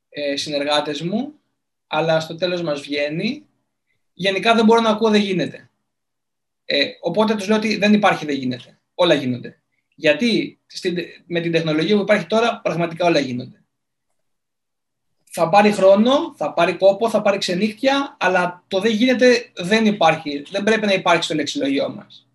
[0.09, 1.33] ε, συνεργάτες μου,
[1.87, 3.47] αλλά στο τέλος μας βγαίνει.
[4.13, 5.71] Γενικά δεν μπορώ να ακούω δεν γίνεται.
[6.65, 8.81] Ε, οπότε τους λέω ότι δεν υπάρχει δεν γίνεται.
[8.95, 9.61] Όλα γίνονται.
[9.95, 10.61] Γιατί
[11.27, 13.58] με την τεχνολογία που υπάρχει τώρα πραγματικά όλα γίνονται.
[15.41, 20.45] Θα πάρει χρόνο, θα πάρει κόπο, θα πάρει ξενύχτια, αλλά το δεν γίνεται δεν υπάρχει.
[20.51, 22.29] Δεν πρέπει να υπάρχει στο λεξιλόγιό μας.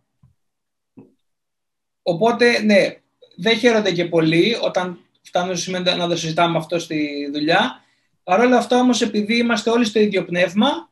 [2.01, 2.97] Οπότε, ναι,
[3.35, 7.83] δεν χαίρονται και πολύ όταν φτάνουν στο σημείο να το συζητάμε αυτό στη δουλειά.
[8.23, 10.91] Παρ' όλα αυτά όμως επειδή είμαστε όλοι στο ίδιο πνεύμα,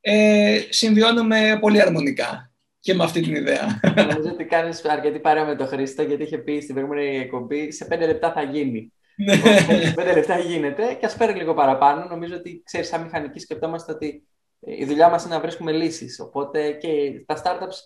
[0.00, 2.50] ε, συμβιώνουμε πολύ αρμονικά
[2.80, 3.80] και με αυτή την ιδέα.
[3.96, 7.84] Νομίζω ότι κάνεις αρκετή παρέα με τον Χρήστο, γιατί είχε πει στην προηγούμενη εκπομπή σε
[7.84, 8.92] πέντε λεπτά θα γίνει.
[9.24, 9.34] Ναι.
[9.34, 12.04] σε πέντε λεπτά γίνεται και ας φέρει λίγο παραπάνω.
[12.04, 14.28] Νομίζω ότι ξέρεις, σαν μηχανικοί σκεφτόμαστε ότι
[14.60, 16.20] η δουλειά μας είναι να βρίσκουμε λύσεις.
[16.20, 17.76] Οπότε και τα startups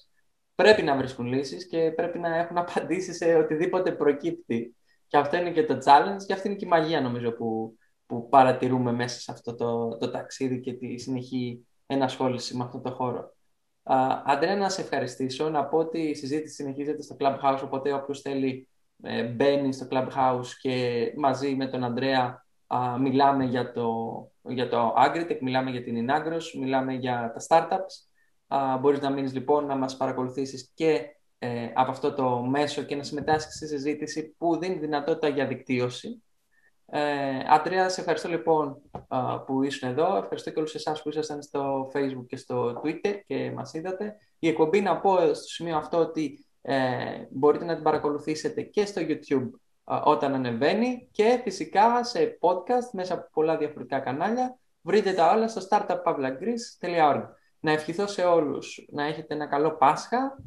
[0.54, 4.76] πρέπει να βρίσκουν λύσεις και πρέπει να έχουν απαντήσεις σε οτιδήποτε προκύπτει.
[5.06, 8.28] Και αυτό είναι και το challenge και αυτή είναι και η μαγεία νομίζω που, που
[8.28, 13.34] παρατηρούμε μέσα σε αυτό το, το ταξίδι και τη συνεχή ενασχόληση με αυτό το χώρο.
[13.82, 15.48] Uh, Αντρέα, να σε ευχαριστήσω.
[15.48, 18.73] Να πω ότι η συζήτηση συνεχίζεται στο Clubhouse, οπότε όποιος θέλει ε,
[19.34, 22.46] μπαίνει στο Clubhouse και μαζί με τον Αντρέα
[23.00, 23.92] μιλάμε για το,
[24.42, 28.12] για το Agritech, μιλάμε για την Inagros, μιλάμε για τα startups.
[28.48, 32.96] Uh, μπορείς να μείνεις λοιπόν να μας παρακολουθήσεις και ε, από αυτό το μέσο και
[32.96, 36.22] να συμμετάσχεις στη συζήτηση που δίνει δυνατότητα για δικτύωση.
[36.86, 38.82] Ε, Αντρέα, σε ευχαριστώ λοιπόν
[39.46, 40.16] που ήσουν εδώ.
[40.16, 44.16] Ευχαριστώ και όλους εσάς που ήσασταν στο Facebook και στο Twitter και μας είδατε.
[44.38, 49.02] Η εκπομπή να πω στο σημείο αυτό ότι ε, μπορείτε να την παρακολουθήσετε και στο
[49.04, 49.50] YouTube
[50.04, 54.58] όταν ανεβαίνει και φυσικά σε podcast μέσα από πολλά διαφορετικά κανάλια.
[54.82, 57.22] Βρείτε τα όλα στο startuppavlagreece.org.
[57.60, 60.38] Να ευχηθώ σε όλους να έχετε ένα καλό Πάσχα,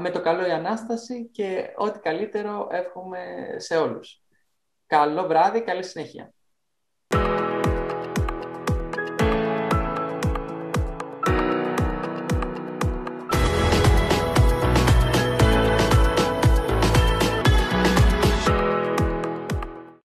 [0.00, 3.18] με το καλό η Ανάσταση και ό,τι καλύτερο εύχομαι
[3.56, 4.22] σε όλους.
[4.86, 6.32] Καλό βράδυ, καλή συνέχεια.